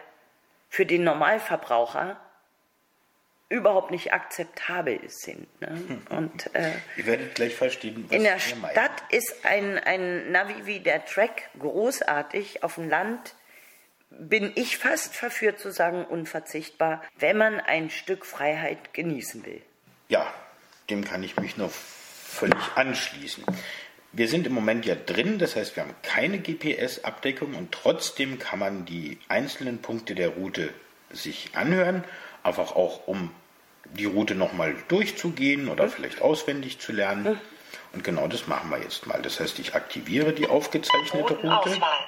für 0.68 0.86
den 0.86 1.04
Normalverbraucher 1.04 2.18
überhaupt 3.48 3.90
nicht 3.92 4.12
akzeptabel 4.12 5.00
sind. 5.06 5.48
Ne? 5.60 6.00
Und, 6.10 6.54
äh, 6.54 6.72
Ihr 6.96 7.06
werdet 7.06 7.34
gleich 7.34 7.54
verstehen, 7.54 8.04
was 8.08 8.16
In 8.16 8.24
der 8.24 8.38
Stadt 8.40 8.60
meinen. 8.60 8.92
ist 9.10 9.44
ein, 9.44 9.78
ein 9.78 10.32
Navi 10.32 10.66
wie 10.66 10.80
der 10.80 11.04
Track 11.04 11.48
großartig, 11.58 12.64
auf 12.64 12.74
dem 12.74 12.88
Land 12.88 13.35
bin 14.18 14.52
ich 14.54 14.78
fast 14.78 15.14
verführt 15.14 15.58
zu 15.58 15.70
sagen, 15.70 16.04
unverzichtbar, 16.04 17.02
wenn 17.18 17.36
man 17.36 17.60
ein 17.60 17.90
Stück 17.90 18.26
Freiheit 18.26 18.94
genießen 18.94 19.44
will. 19.44 19.62
Ja, 20.08 20.26
dem 20.90 21.04
kann 21.04 21.22
ich 21.22 21.36
mich 21.36 21.56
nur 21.56 21.70
völlig 21.70 22.58
anschließen. 22.74 23.44
Wir 24.12 24.28
sind 24.28 24.46
im 24.46 24.54
Moment 24.54 24.86
ja 24.86 24.94
drin, 24.94 25.38
das 25.38 25.56
heißt, 25.56 25.76
wir 25.76 25.82
haben 25.82 25.94
keine 26.02 26.38
GPS-Abdeckung 26.38 27.54
und 27.54 27.72
trotzdem 27.72 28.38
kann 28.38 28.58
man 28.58 28.84
die 28.86 29.18
einzelnen 29.28 29.82
Punkte 29.82 30.14
der 30.14 30.30
Route 30.30 30.72
sich 31.10 31.50
anhören, 31.54 32.04
einfach 32.42 32.74
auch 32.74 33.06
um 33.06 33.30
die 33.92 34.06
Route 34.06 34.34
nochmal 34.34 34.74
durchzugehen 34.88 35.68
oder 35.68 35.88
vielleicht 35.88 36.22
auswendig 36.22 36.78
zu 36.78 36.92
lernen. 36.92 37.38
Und 37.92 38.04
genau 38.04 38.26
das 38.26 38.46
machen 38.46 38.70
wir 38.70 38.78
jetzt 38.78 39.06
mal. 39.06 39.20
Das 39.22 39.40
heißt, 39.40 39.58
ich 39.58 39.74
aktiviere 39.74 40.32
die 40.32 40.46
aufgezeichnete 40.46 41.34
Route. 41.34 41.52
Auswahl. 41.52 42.06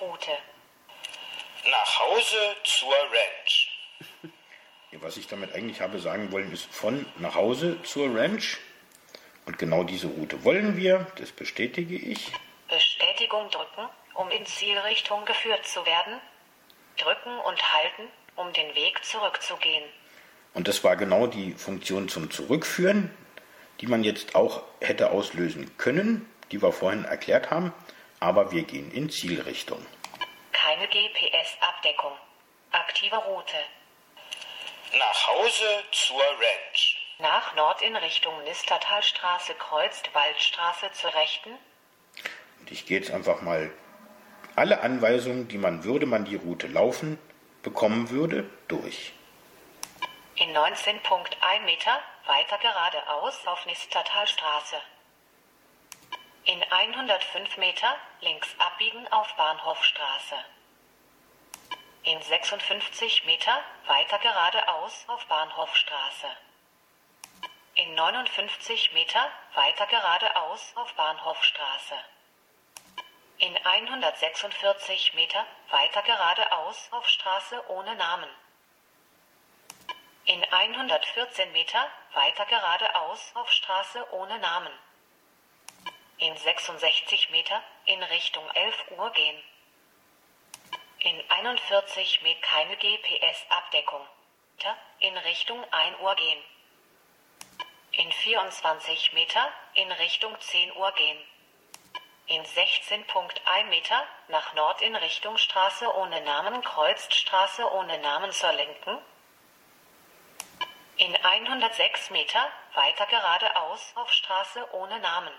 Route. 0.00 0.30
Nach 1.70 2.00
Hause 2.00 2.56
zur 2.64 2.92
Ranch. 2.92 3.68
Was 5.00 5.16
ich 5.16 5.26
damit 5.26 5.54
eigentlich 5.54 5.80
habe 5.80 5.98
sagen 5.98 6.32
wollen, 6.32 6.52
ist 6.52 6.66
von 6.72 7.06
nach 7.18 7.34
Hause 7.34 7.80
zur 7.82 8.14
Ranch. 8.16 8.58
Und 9.46 9.58
genau 9.58 9.84
diese 9.84 10.08
Route 10.08 10.44
wollen 10.44 10.76
wir, 10.76 11.06
das 11.16 11.32
bestätige 11.32 11.96
ich. 11.96 12.32
Bestätigung 12.68 13.50
drücken, 13.50 13.88
um 14.14 14.30
in 14.30 14.44
Zielrichtung 14.46 15.24
geführt 15.24 15.66
zu 15.66 15.84
werden. 15.86 16.20
Drücken 16.96 17.38
und 17.38 17.74
halten, 17.74 18.08
um 18.36 18.52
den 18.52 18.74
Weg 18.74 19.04
zurückzugehen. 19.04 19.84
Und 20.54 20.68
das 20.68 20.84
war 20.84 20.96
genau 20.96 21.26
die 21.26 21.52
Funktion 21.54 22.08
zum 22.08 22.30
Zurückführen, 22.30 23.10
die 23.80 23.86
man 23.86 24.04
jetzt 24.04 24.34
auch 24.34 24.62
hätte 24.80 25.10
auslösen 25.10 25.76
können, 25.78 26.28
die 26.50 26.62
wir 26.62 26.72
vorhin 26.72 27.04
erklärt 27.04 27.50
haben. 27.50 27.72
Aber 28.20 28.52
wir 28.52 28.62
gehen 28.62 28.90
in 28.92 29.10
Zielrichtung. 29.10 29.84
Keine 30.72 30.88
GPS-Abdeckung. 30.88 32.16
Aktive 32.70 33.16
Route. 33.16 33.56
Nach 34.98 35.26
Hause 35.26 35.84
zur 35.90 36.22
Ranch. 36.22 36.96
Nach 37.18 37.54
Nord 37.56 37.82
in 37.82 37.94
Richtung 37.94 38.42
Nistertalstraße 38.44 39.52
kreuzt 39.56 40.08
Waldstraße 40.14 40.90
zur 40.92 41.12
Rechten. 41.12 41.50
Und 42.60 42.70
ich 42.70 42.86
gehe 42.86 43.00
jetzt 43.00 43.10
einfach 43.10 43.42
mal 43.42 43.70
alle 44.56 44.80
Anweisungen, 44.80 45.46
die 45.46 45.58
man 45.58 45.84
würde 45.84 46.06
man 46.06 46.24
die 46.24 46.36
Route 46.36 46.68
laufen, 46.68 47.18
bekommen 47.62 48.08
würde, 48.08 48.48
durch. 48.68 49.12
In 50.36 50.56
19.1 50.56 51.60
Meter 51.66 52.00
weiter 52.24 52.56
geradeaus 52.56 53.46
auf 53.46 53.66
Nistertalstraße. 53.66 54.76
In 56.44 56.62
105 56.62 57.58
Meter 57.58 57.94
links 58.22 58.48
abbiegen 58.58 59.06
auf 59.12 59.36
Bahnhofstraße. 59.36 60.36
In 62.04 62.20
56 62.20 63.26
Meter 63.26 63.62
weiter 63.86 64.18
geradeaus 64.18 65.04
auf 65.06 65.24
Bahnhofstraße. 65.26 66.26
In 67.76 67.94
59 67.94 68.92
Meter 68.92 69.30
weiter 69.54 69.86
geradeaus 69.86 70.72
auf 70.74 70.92
Bahnhofstraße. 70.94 71.94
In 73.38 73.56
146 73.56 75.14
Meter 75.14 75.46
weiter 75.70 76.02
geradeaus 76.02 76.88
auf 76.90 77.08
Straße 77.08 77.70
ohne 77.70 77.94
Namen. 77.94 78.30
In 80.24 80.42
114 80.42 81.52
Meter 81.52 81.88
weiter 82.14 82.46
geradeaus 82.46 83.30
auf 83.34 83.48
Straße 83.52 84.12
ohne 84.12 84.40
Namen. 84.40 84.72
In 86.18 86.36
66 86.36 87.30
Meter 87.30 87.62
in 87.84 88.02
Richtung 88.02 88.50
11 88.50 88.90
Uhr 88.90 89.12
gehen. 89.12 89.40
In 91.04 91.20
41 91.30 92.22
Meter 92.22 92.40
keine 92.42 92.76
GPS-Abdeckung. 92.76 94.06
In 95.00 95.16
Richtung 95.16 95.60
1 95.72 95.98
Uhr 95.98 96.14
gehen. 96.14 96.44
In 97.90 98.12
24 98.12 99.12
Meter 99.12 99.52
in 99.74 99.90
Richtung 99.90 100.38
10 100.38 100.76
Uhr 100.76 100.92
gehen. 100.92 101.18
In 102.28 102.44
16.1 102.44 103.64
Meter 103.64 104.06
nach 104.28 104.54
Nord 104.54 104.80
in 104.80 104.94
Richtung 104.94 105.38
Straße 105.38 105.92
ohne 105.92 106.20
Namen 106.20 106.62
kreuzt 106.62 107.12
Straße 107.12 107.68
ohne 107.72 107.98
Namen 107.98 108.30
zur 108.30 108.52
Linken. 108.52 108.96
In 110.98 111.16
106 111.16 112.10
Meter 112.10 112.48
weiter 112.74 113.06
geradeaus 113.06 113.92
auf 113.96 114.12
Straße 114.12 114.72
ohne 114.72 115.00
Namen. 115.00 115.34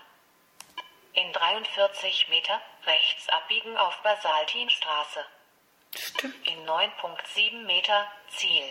In 1.14 1.32
43 1.32 2.28
Meter 2.28 2.60
rechts 2.84 3.30
abbiegen 3.30 3.78
auf 3.78 3.96
Basaltinstraße. 4.02 5.24
Stimmt. 5.96 6.34
In 6.46 6.66
9.7 6.66 7.66
Meter 7.66 8.06
Ziel. 8.28 8.64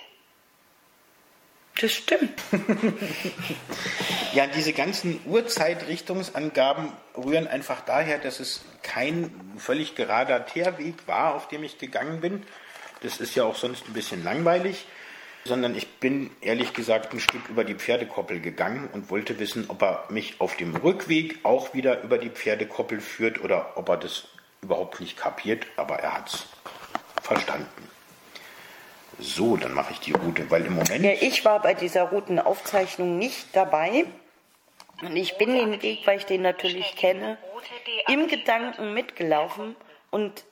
Das 1.80 1.92
stimmt. 1.92 2.42
Ja, 4.34 4.48
diese 4.48 4.74
ganzen 4.74 5.20
Uhrzeitrichtungsangaben 5.26 6.92
rühren 7.16 7.48
einfach 7.48 7.82
daher, 7.82 8.18
dass 8.18 8.40
es 8.40 8.66
kein 8.82 9.54
völlig 9.58 9.96
gerader 9.96 10.46
Teerweg 10.46 11.08
war, 11.08 11.36
auf 11.36 11.48
dem 11.48 11.64
ich 11.64 11.78
gegangen 11.78 12.20
bin. 12.20 12.44
Das 13.02 13.20
ist 13.20 13.36
ja 13.36 13.44
auch 13.44 13.56
sonst 13.56 13.88
ein 13.88 13.94
bisschen 13.94 14.24
langweilig. 14.24 14.86
Sondern 15.46 15.76
ich 15.76 15.88
bin 16.00 16.32
ehrlich 16.42 16.74
gesagt 16.74 17.14
ein 17.14 17.20
Stück 17.20 17.50
über 17.50 17.64
die 17.64 17.76
Pferdekoppel 17.76 18.40
gegangen 18.40 18.90
und 18.94 19.10
wollte 19.10 19.40
wissen, 19.40 19.66
ob 19.68 19.82
er 19.82 20.06
mich 20.10 20.40
auf 20.40 20.56
dem 20.56 20.76
Rückweg 20.76 21.40
auch 21.44 21.74
wieder 21.74 22.02
über 22.02 22.18
die 22.18 22.30
Pferdekoppel 22.30 23.02
führt 23.02 23.42
oder 23.42 23.78
ob 23.78 23.90
er 23.90 23.98
das 23.98 24.30
überhaupt 24.62 25.02
nicht 25.02 25.18
kapiert. 25.18 25.68
Aber 25.76 26.00
er 26.00 26.14
hat 26.14 26.34
es 26.34 26.48
verstanden. 27.34 27.90
So, 29.20 29.58
dann 29.58 29.74
mache 29.74 29.94
ich 29.94 30.00
die 30.00 30.14
Route, 30.14 30.50
weil 30.50 30.66
im 30.66 30.74
Moment. 30.74 31.04
Ja, 31.04 31.12
ich 31.12 31.46
war 31.46 31.62
bei 31.62 31.74
dieser 31.74 32.04
Routenaufzeichnung 32.04 33.18
nicht 33.18 33.56
dabei. 33.56 34.06
Und 35.02 35.16
ich 35.16 35.38
bin 35.38 35.54
den 35.54 35.82
Weg, 35.82 36.06
weil 36.06 36.18
ich 36.18 36.26
den 36.26 36.42
natürlich 36.42 36.96
kenne, 36.96 37.38
im 38.08 38.28
Gedanken 38.28 38.94
mitgelaufen. 38.94 39.76
Und 40.12 40.44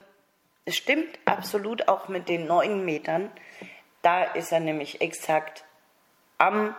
es 0.65 0.77
stimmt 0.77 1.17
absolut 1.25 1.87
auch 1.87 2.07
mit 2.07 2.27
den 2.29 2.45
neun 2.47 2.85
Metern. 2.85 3.31
Da 4.01 4.23
ist 4.23 4.51
er 4.51 4.59
nämlich 4.59 5.01
exakt 5.01 5.63
am 6.37 6.75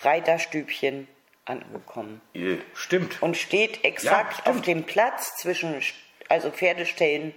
Reiterstübchen 0.00 1.08
angekommen. 1.44 2.20
Äh, 2.34 2.58
Stimmt. 2.74 3.20
Und 3.22 3.36
steht 3.36 3.84
exakt 3.84 4.46
Ja, 4.46 4.52
auf 4.52 4.62
dem 4.62 4.84
Platz 4.84 5.36
zwischen, 5.36 5.82
also 6.28 6.50
Pferdestellen, 6.50 7.34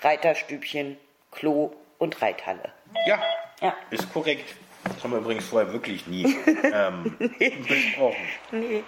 Reiterstübchen, 0.00 0.96
Klo 1.32 1.72
und 1.98 2.20
Reithalle. 2.22 2.72
Ja, 3.06 3.20
Ja. 3.60 3.74
ist 3.90 4.12
korrekt. 4.12 4.54
Das 4.84 5.02
haben 5.04 5.12
wir 5.12 5.18
übrigens 5.18 5.46
vorher 5.46 5.72
wirklich 5.72 6.06
nie 6.06 6.36
ähm, 6.72 7.16
besprochen. 7.68 8.16
Nee. 8.50 8.82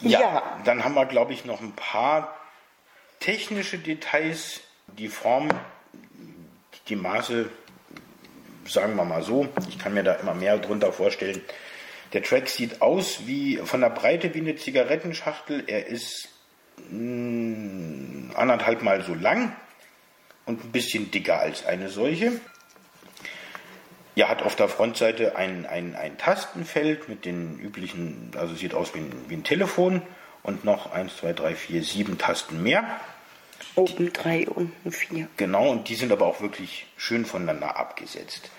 Ja, 0.00 0.20
Ja. 0.20 0.60
dann 0.64 0.84
haben 0.84 0.94
wir, 0.94 1.06
glaube 1.06 1.32
ich, 1.32 1.44
noch 1.44 1.60
ein 1.60 1.72
paar 1.72 2.34
technische 3.20 3.78
Details. 3.78 4.60
Die 4.98 5.08
Form, 5.08 5.48
die 6.88 6.96
Maße, 6.96 7.48
sagen 8.66 8.96
wir 8.96 9.04
mal 9.04 9.22
so, 9.22 9.48
ich 9.68 9.78
kann 9.78 9.94
mir 9.94 10.02
da 10.04 10.14
immer 10.14 10.34
mehr 10.34 10.58
drunter 10.58 10.92
vorstellen. 10.92 11.40
Der 12.12 12.22
Track 12.22 12.48
sieht 12.48 12.80
aus 12.82 13.26
wie 13.26 13.56
von 13.58 13.80
der 13.80 13.90
Breite 13.90 14.34
wie 14.34 14.40
eine 14.40 14.56
Zigarettenschachtel. 14.56 15.64
Er 15.66 15.86
ist 15.86 16.28
mh, 16.90 18.34
anderthalb 18.36 18.82
Mal 18.82 19.02
so 19.02 19.14
lang 19.14 19.54
und 20.46 20.64
ein 20.64 20.72
bisschen 20.72 21.10
dicker 21.10 21.38
als 21.38 21.64
eine 21.64 21.88
solche. 21.88 22.40
Ja, 24.16 24.28
hat 24.28 24.42
auf 24.42 24.54
der 24.54 24.68
Frontseite 24.68 25.36
ein, 25.36 25.66
ein, 25.66 25.96
ein 25.96 26.18
Tastenfeld 26.18 27.08
mit 27.08 27.24
den 27.24 27.58
üblichen, 27.58 28.30
also 28.36 28.54
sieht 28.54 28.74
aus 28.74 28.94
wie 28.94 29.00
ein, 29.00 29.12
wie 29.28 29.34
ein 29.34 29.44
Telefon 29.44 30.02
und 30.44 30.64
noch 30.64 30.92
1, 30.92 31.16
2, 31.16 31.32
3, 31.32 31.54
4, 31.56 31.82
7 31.82 32.18
Tasten 32.18 32.62
mehr. 32.62 32.84
Oben 33.74 34.12
drei, 34.12 34.46
unten 34.48 34.92
vier. 34.92 35.28
Genau, 35.36 35.70
und 35.70 35.88
die 35.88 35.96
sind 35.96 36.12
aber 36.12 36.26
auch 36.26 36.40
wirklich 36.40 36.86
schön 36.96 37.24
voneinander 37.24 37.76
abgesetzt. 37.76 38.50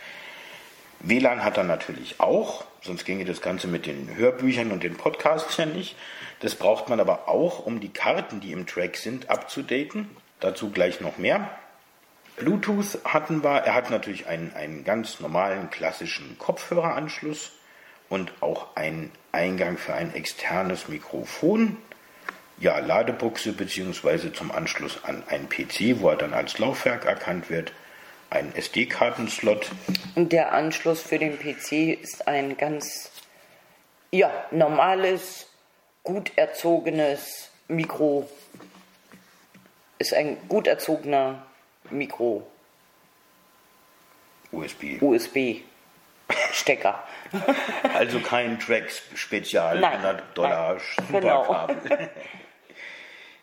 WLAN 0.99 1.43
hat 1.43 1.57
er 1.57 1.63
natürlich 1.63 2.19
auch, 2.19 2.65
sonst 2.81 3.05
ginge 3.05 3.25
das 3.25 3.41
Ganze 3.41 3.67
mit 3.67 3.85
den 3.85 4.15
Hörbüchern 4.15 4.71
und 4.71 4.83
den 4.83 4.97
Podcasts 4.97 5.55
ja 5.57 5.65
nicht. 5.65 5.95
Das 6.39 6.55
braucht 6.55 6.89
man 6.89 6.99
aber 6.99 7.29
auch, 7.29 7.65
um 7.65 7.79
die 7.79 7.93
Karten, 7.93 8.41
die 8.41 8.51
im 8.51 8.65
Track 8.65 8.97
sind, 8.97 9.29
abzudaten. 9.29 10.09
Dazu 10.39 10.71
gleich 10.71 10.99
noch 10.99 11.17
mehr. 11.17 11.49
Bluetooth 12.37 12.99
hatten 13.05 13.43
wir. 13.43 13.59
Er 13.61 13.73
hat 13.73 13.89
natürlich 13.89 14.27
einen, 14.27 14.53
einen 14.53 14.83
ganz 14.83 15.19
normalen 15.19 15.69
klassischen 15.69 16.37
Kopfhöreranschluss 16.37 17.53
und 18.09 18.31
auch 18.41 18.75
einen 18.75 19.11
Eingang 19.31 19.77
für 19.77 19.93
ein 19.93 20.13
externes 20.13 20.87
Mikrofon. 20.87 21.77
Ja, 22.57 22.79
Ladebuchse 22.79 23.53
beziehungsweise 23.53 24.31
zum 24.31 24.51
Anschluss 24.51 25.03
an 25.03 25.23
einen 25.27 25.49
PC, 25.49 25.99
wo 25.99 26.09
er 26.09 26.15
dann 26.15 26.33
als 26.33 26.57
Laufwerk 26.59 27.05
erkannt 27.05 27.49
wird. 27.49 27.73
Ein 28.29 28.53
SD-Kartenslot. 28.55 29.71
Und 30.15 30.31
der 30.31 30.51
Anschluss 30.53 31.01
für 31.01 31.19
den 31.19 31.37
PC 31.37 32.01
ist 32.01 32.27
ein 32.27 32.57
ganz, 32.57 33.11
ja, 34.11 34.31
normales, 34.51 35.47
gut 36.03 36.31
erzogenes 36.35 37.49
Mikro. 37.67 38.29
Ist 39.99 40.13
ein 40.13 40.37
gut 40.47 40.67
erzogener 40.67 41.44
Mikro 41.91 42.45
USB. 44.51 45.01
USB 45.01 45.61
Stecker. 46.51 47.03
Also 47.93 48.19
kein 48.19 48.59
Track-Spezial, 48.59 49.79
Nein, 49.79 49.93
100 49.93 50.37
Dollar 50.37 50.73
nein, 50.73 51.21
genau. 51.21 51.43
Superkabel. 51.43 52.09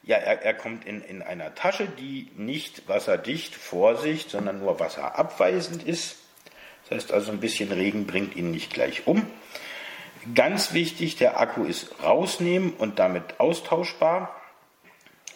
Ja, 0.04 0.16
er, 0.16 0.42
er 0.42 0.54
kommt 0.54 0.84
in, 0.84 1.00
in 1.00 1.22
einer 1.22 1.54
Tasche, 1.54 1.86
die 1.86 2.28
nicht 2.36 2.88
wasserdicht, 2.88 3.54
Vorsicht, 3.54 4.30
sondern 4.30 4.58
nur 4.58 4.80
wasserabweisend 4.80 5.84
ist. 5.84 6.16
Das 6.82 6.98
heißt 6.98 7.12
also, 7.12 7.30
ein 7.30 7.38
bisschen 7.38 7.70
Regen 7.70 8.04
bringt 8.04 8.34
ihn 8.34 8.50
nicht 8.50 8.72
gleich 8.72 9.06
um. 9.06 9.24
Ganz 10.34 10.72
wichtig, 10.72 11.16
der 11.16 11.38
Akku 11.38 11.64
ist 11.64 12.02
rausnehmen 12.02 12.72
und 12.72 12.98
damit 12.98 13.38
austauschbar. 13.38 14.34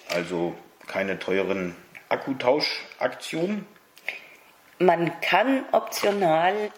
Also 0.08 0.56
keine 0.88 1.20
teuren 1.20 1.76
Akkutauschaktion? 2.08 3.66
Man 4.78 5.20
kann 5.20 5.64
optional 5.72 6.70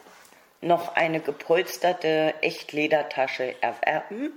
noch 0.60 0.94
eine 0.94 1.20
gepolsterte 1.20 2.34
Echtledertasche 2.40 3.60
erwerben, 3.62 4.32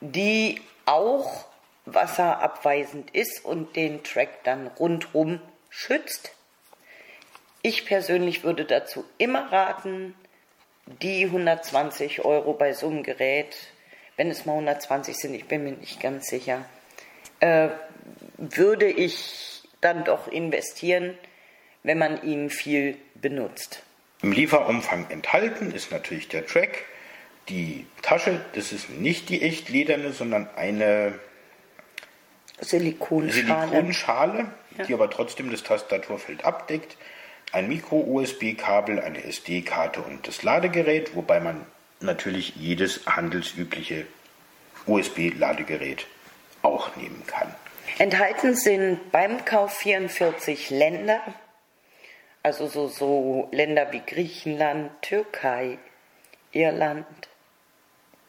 die 0.00 0.60
auch 0.84 1.46
wasserabweisend 1.84 3.14
ist 3.14 3.44
und 3.44 3.76
den 3.76 4.04
Track 4.04 4.44
dann 4.44 4.68
rundrum 4.68 5.40
schützt. 5.68 6.32
Ich 7.62 7.86
persönlich 7.86 8.44
würde 8.44 8.64
dazu 8.64 9.04
immer 9.18 9.52
raten, 9.52 10.14
die 10.86 11.24
120 11.24 12.24
Euro 12.24 12.52
bei 12.54 12.72
so 12.72 12.88
einem 12.88 13.02
Gerät, 13.02 13.56
wenn 14.16 14.30
es 14.30 14.44
mal 14.46 14.54
120 14.54 15.16
sind, 15.16 15.34
ich 15.34 15.46
bin 15.46 15.64
mir 15.64 15.72
nicht 15.72 16.00
ganz 16.00 16.26
sicher, 16.26 16.64
äh, 17.40 17.68
würde 18.36 18.86
ich 18.86 19.51
dann 19.82 20.04
doch 20.04 20.28
investieren, 20.28 21.18
wenn 21.82 21.98
man 21.98 22.22
ihn 22.22 22.48
viel 22.48 22.96
benutzt. 23.14 23.82
Im 24.22 24.32
Lieferumfang 24.32 25.10
enthalten 25.10 25.72
ist 25.72 25.90
natürlich 25.90 26.28
der 26.28 26.46
Track. 26.46 26.84
Die 27.48 27.86
Tasche, 28.00 28.40
das 28.54 28.72
ist 28.72 28.88
nicht 28.88 29.28
die 29.28 29.42
echt 29.42 29.68
lederne, 29.68 30.12
sondern 30.12 30.48
eine 30.56 31.18
Silikonschale, 32.60 33.68
Silikonschale 33.68 34.46
ja. 34.78 34.84
die 34.84 34.94
aber 34.94 35.10
trotzdem 35.10 35.50
das 35.50 35.62
Tastaturfeld 35.62 36.44
abdeckt. 36.44 36.96
Ein 37.50 37.68
Micro-USB-Kabel, 37.68 39.00
eine 39.00 39.24
SD-Karte 39.24 40.00
und 40.00 40.26
das 40.26 40.42
Ladegerät, 40.42 41.14
wobei 41.14 41.40
man 41.40 41.66
natürlich 42.00 42.54
jedes 42.56 43.04
handelsübliche 43.06 44.06
USB-Ladegerät 44.86 46.06
auch 46.62 46.96
nehmen 46.96 47.24
kann. 47.26 47.54
Enthalten 47.98 48.54
sind 48.54 49.12
beim 49.12 49.44
Kauf 49.44 49.76
44 49.78 50.70
Länder, 50.70 51.20
also 52.42 52.66
so, 52.66 52.88
so 52.88 53.48
Länder 53.52 53.92
wie 53.92 54.02
Griechenland, 54.04 54.90
Türkei, 55.02 55.78
Irland, 56.52 57.06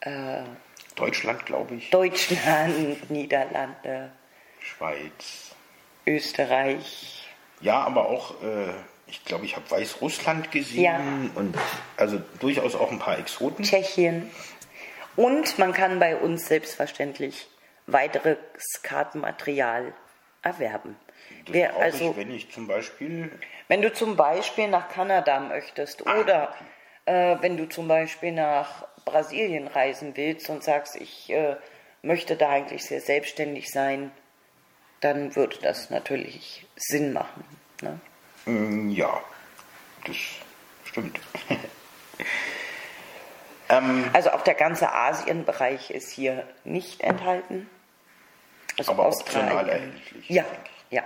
äh, 0.00 0.42
Deutschland, 0.96 1.46
glaube 1.46 1.76
ich. 1.76 1.90
Deutschland, 1.90 3.10
Niederlande, 3.10 4.12
Schweiz, 4.60 5.54
Österreich. 6.06 7.28
Ja, 7.60 7.80
aber 7.80 8.08
auch, 8.08 8.42
äh, 8.42 8.72
ich 9.06 9.24
glaube, 9.24 9.44
ich 9.44 9.56
habe 9.56 9.70
Weißrussland 9.70 10.50
gesehen 10.52 10.82
ja. 10.82 11.00
und 11.34 11.56
also 11.96 12.20
durchaus 12.38 12.74
auch 12.74 12.92
ein 12.92 12.98
paar 12.98 13.18
Exoten. 13.18 13.64
Tschechien. 13.64 14.30
Und 15.16 15.58
man 15.58 15.72
kann 15.72 15.98
bei 15.98 16.16
uns 16.16 16.46
selbstverständlich 16.46 17.46
weiteres 17.86 18.38
Kartenmaterial 18.82 19.92
erwerben. 20.42 20.96
Das 21.46 21.54
Wer, 21.54 21.76
also, 21.76 22.10
ich, 22.10 22.16
wenn 22.16 22.30
ich 22.30 22.50
zum 22.50 22.66
Beispiel. 22.66 23.30
Wenn 23.68 23.82
du 23.82 23.92
zum 23.92 24.16
Beispiel 24.16 24.68
nach 24.68 24.88
Kanada 24.88 25.40
möchtest 25.40 26.06
ah, 26.06 26.20
oder 26.20 26.54
okay. 27.06 27.34
äh, 27.34 27.42
wenn 27.42 27.56
du 27.56 27.68
zum 27.68 27.88
Beispiel 27.88 28.32
nach 28.32 28.86
Brasilien 29.04 29.66
reisen 29.66 30.16
willst 30.16 30.48
und 30.50 30.62
sagst, 30.62 30.96
ich 30.96 31.30
äh, 31.30 31.56
möchte 32.02 32.36
da 32.36 32.50
eigentlich 32.50 32.84
sehr 32.84 33.00
selbstständig 33.00 33.70
sein, 33.70 34.10
dann 35.00 35.34
würde 35.36 35.56
das 35.62 35.90
natürlich 35.90 36.66
Sinn 36.76 37.12
machen. 37.12 37.44
Ne? 37.82 38.00
Mm, 38.46 38.90
ja, 38.90 39.22
das 40.06 40.16
stimmt. 40.84 41.20
ähm, 43.68 44.04
also 44.12 44.30
auch 44.30 44.42
der 44.42 44.54
ganze 44.54 44.92
Asienbereich 44.92 45.90
ist 45.90 46.10
hier 46.10 46.44
nicht 46.64 47.00
enthalten. 47.00 47.68
Also 48.78 48.92
aber 48.92 49.06
optional 49.06 49.68
erhältlich. 49.68 50.28
Ja, 50.28 50.44
ja. 50.90 51.02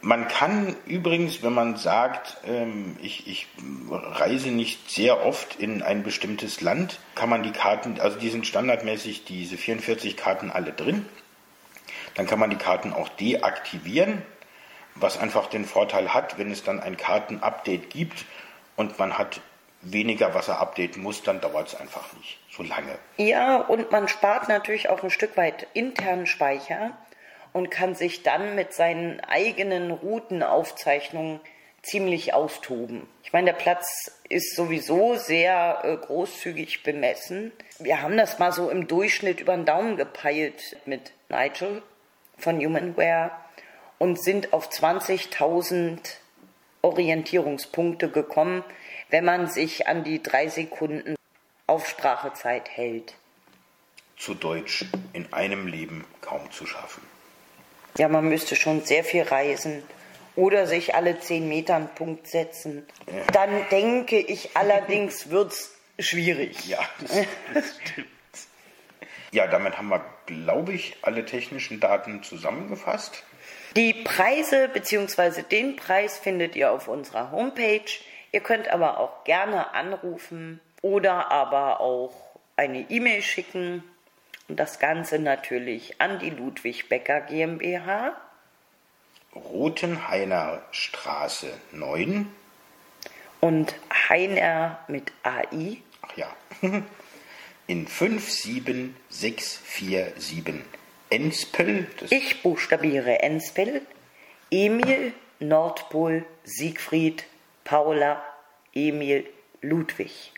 Man 0.00 0.28
kann 0.28 0.76
übrigens, 0.86 1.42
wenn 1.42 1.52
man 1.52 1.76
sagt, 1.76 2.38
ähm, 2.46 2.96
ich, 3.02 3.26
ich 3.26 3.48
reise 3.90 4.50
nicht 4.50 4.90
sehr 4.90 5.26
oft 5.26 5.56
in 5.56 5.82
ein 5.82 6.04
bestimmtes 6.04 6.60
Land, 6.60 7.00
kann 7.16 7.28
man 7.28 7.42
die 7.42 7.50
Karten, 7.50 8.00
also 8.00 8.16
die 8.16 8.30
sind 8.30 8.46
standardmäßig 8.46 9.24
diese 9.24 9.56
44 9.56 10.16
Karten 10.16 10.50
alle 10.52 10.72
drin. 10.72 11.04
Dann 12.14 12.26
kann 12.26 12.38
man 12.38 12.50
die 12.50 12.56
Karten 12.56 12.92
auch 12.92 13.08
deaktivieren, 13.08 14.22
was 14.94 15.18
einfach 15.18 15.48
den 15.48 15.64
Vorteil 15.64 16.14
hat, 16.14 16.38
wenn 16.38 16.52
es 16.52 16.62
dann 16.62 16.78
ein 16.80 16.96
Kartenupdate 16.96 17.88
gibt 17.88 18.24
und 18.76 18.98
man 19.00 19.18
hat 19.18 19.40
weniger, 19.82 20.34
was 20.34 20.48
er 20.48 20.60
updaten 20.60 21.02
muss, 21.02 21.22
dann 21.22 21.40
dauert 21.40 21.68
es 21.68 21.74
einfach 21.74 22.12
nicht 22.14 22.38
so 22.50 22.62
lange. 22.62 22.98
Ja, 23.16 23.56
und 23.56 23.90
man 23.92 24.08
spart 24.08 24.48
natürlich 24.48 24.88
auch 24.88 25.02
ein 25.02 25.10
Stück 25.10 25.36
weit 25.36 25.66
internen 25.74 26.26
Speicher 26.26 26.96
und 27.52 27.70
kann 27.70 27.94
sich 27.94 28.22
dann 28.22 28.54
mit 28.54 28.72
seinen 28.72 29.20
eigenen 29.20 29.90
Routenaufzeichnungen 29.90 31.40
ziemlich 31.82 32.34
austoben. 32.34 33.08
Ich 33.22 33.32
meine, 33.32 33.52
der 33.52 33.58
Platz 33.58 34.10
ist 34.28 34.56
sowieso 34.56 35.16
sehr 35.16 35.80
äh, 35.84 35.96
großzügig 35.96 36.82
bemessen. 36.82 37.52
Wir 37.78 38.02
haben 38.02 38.16
das 38.16 38.38
mal 38.38 38.52
so 38.52 38.68
im 38.70 38.88
Durchschnitt 38.88 39.40
über 39.40 39.54
den 39.54 39.64
Daumen 39.64 39.96
gepeilt 39.96 40.76
mit 40.86 41.12
Nigel 41.28 41.82
von 42.36 42.58
Humanware 42.58 43.30
und 43.98 44.22
sind 44.22 44.52
auf 44.52 44.70
20.000 44.70 45.98
Orientierungspunkte 46.82 48.10
gekommen, 48.10 48.64
wenn 49.10 49.24
man 49.24 49.48
sich 49.48 49.86
an 49.86 50.04
die 50.04 50.22
drei 50.22 50.48
Sekunden 50.48 51.16
Aufsprachezeit 51.66 52.68
hält. 52.70 53.14
Zu 54.16 54.34
Deutsch 54.34 54.84
in 55.12 55.32
einem 55.32 55.66
Leben 55.66 56.04
kaum 56.20 56.50
zu 56.50 56.66
schaffen. 56.66 57.02
Ja, 57.96 58.08
man 58.08 58.28
müsste 58.28 58.56
schon 58.56 58.84
sehr 58.84 59.04
viel 59.04 59.22
reisen 59.22 59.82
oder 60.34 60.66
sich 60.66 60.94
alle 60.94 61.18
zehn 61.20 61.48
Meter 61.48 61.76
einen 61.76 61.88
Punkt 61.88 62.26
setzen. 62.28 62.86
Ja. 63.06 63.24
Dann 63.32 63.68
denke 63.70 64.18
ich 64.18 64.56
allerdings, 64.56 65.30
wird 65.30 65.52
es 65.52 65.74
schwierig. 65.98 66.66
Ja, 66.66 66.80
das, 67.00 67.26
das 67.54 67.78
stimmt. 67.84 68.08
Ja, 69.30 69.46
damit 69.46 69.76
haben 69.76 69.88
wir, 69.88 70.04
glaube 70.26 70.72
ich, 70.72 70.96
alle 71.02 71.24
technischen 71.26 71.80
Daten 71.80 72.22
zusammengefasst. 72.22 73.24
Die 73.76 73.92
Preise 73.92 74.68
bzw. 74.68 75.42
den 75.42 75.76
Preis 75.76 76.18
findet 76.18 76.56
ihr 76.56 76.72
auf 76.72 76.88
unserer 76.88 77.30
Homepage. 77.30 77.82
Ihr 78.32 78.40
könnt 78.40 78.68
aber 78.68 78.98
auch 78.98 79.24
gerne 79.24 79.74
anrufen 79.74 80.60
oder 80.82 81.30
aber 81.30 81.80
auch 81.80 82.14
eine 82.56 82.90
E-Mail 82.90 83.22
schicken. 83.22 83.82
Und 84.48 84.58
das 84.58 84.78
Ganze 84.78 85.18
natürlich 85.18 86.00
an 86.00 86.18
die 86.18 86.30
Ludwig 86.30 86.88
Becker 86.88 87.20
GmbH. 87.20 88.16
Rotenhainer 89.34 90.62
Straße 90.70 91.52
9. 91.72 92.26
Und 93.40 93.74
Heiner 94.08 94.78
mit 94.88 95.12
AI. 95.22 95.76
Ach 96.02 96.16
ja. 96.16 96.34
in 97.68 97.86
57647 97.86 100.64
Enspel. 101.10 101.86
ich 102.10 102.42
buchstabiere 102.42 103.22
Enspel. 103.22 103.80
Emil, 104.50 105.12
Nordpol, 105.40 106.24
Siegfried, 106.44 107.24
Paula, 107.68 108.24
Emil, 108.72 109.28
Ludwig. 109.60 110.32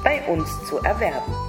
bei 0.04 0.22
uns 0.24 0.50
zu 0.68 0.80
erwerben. 0.80 1.49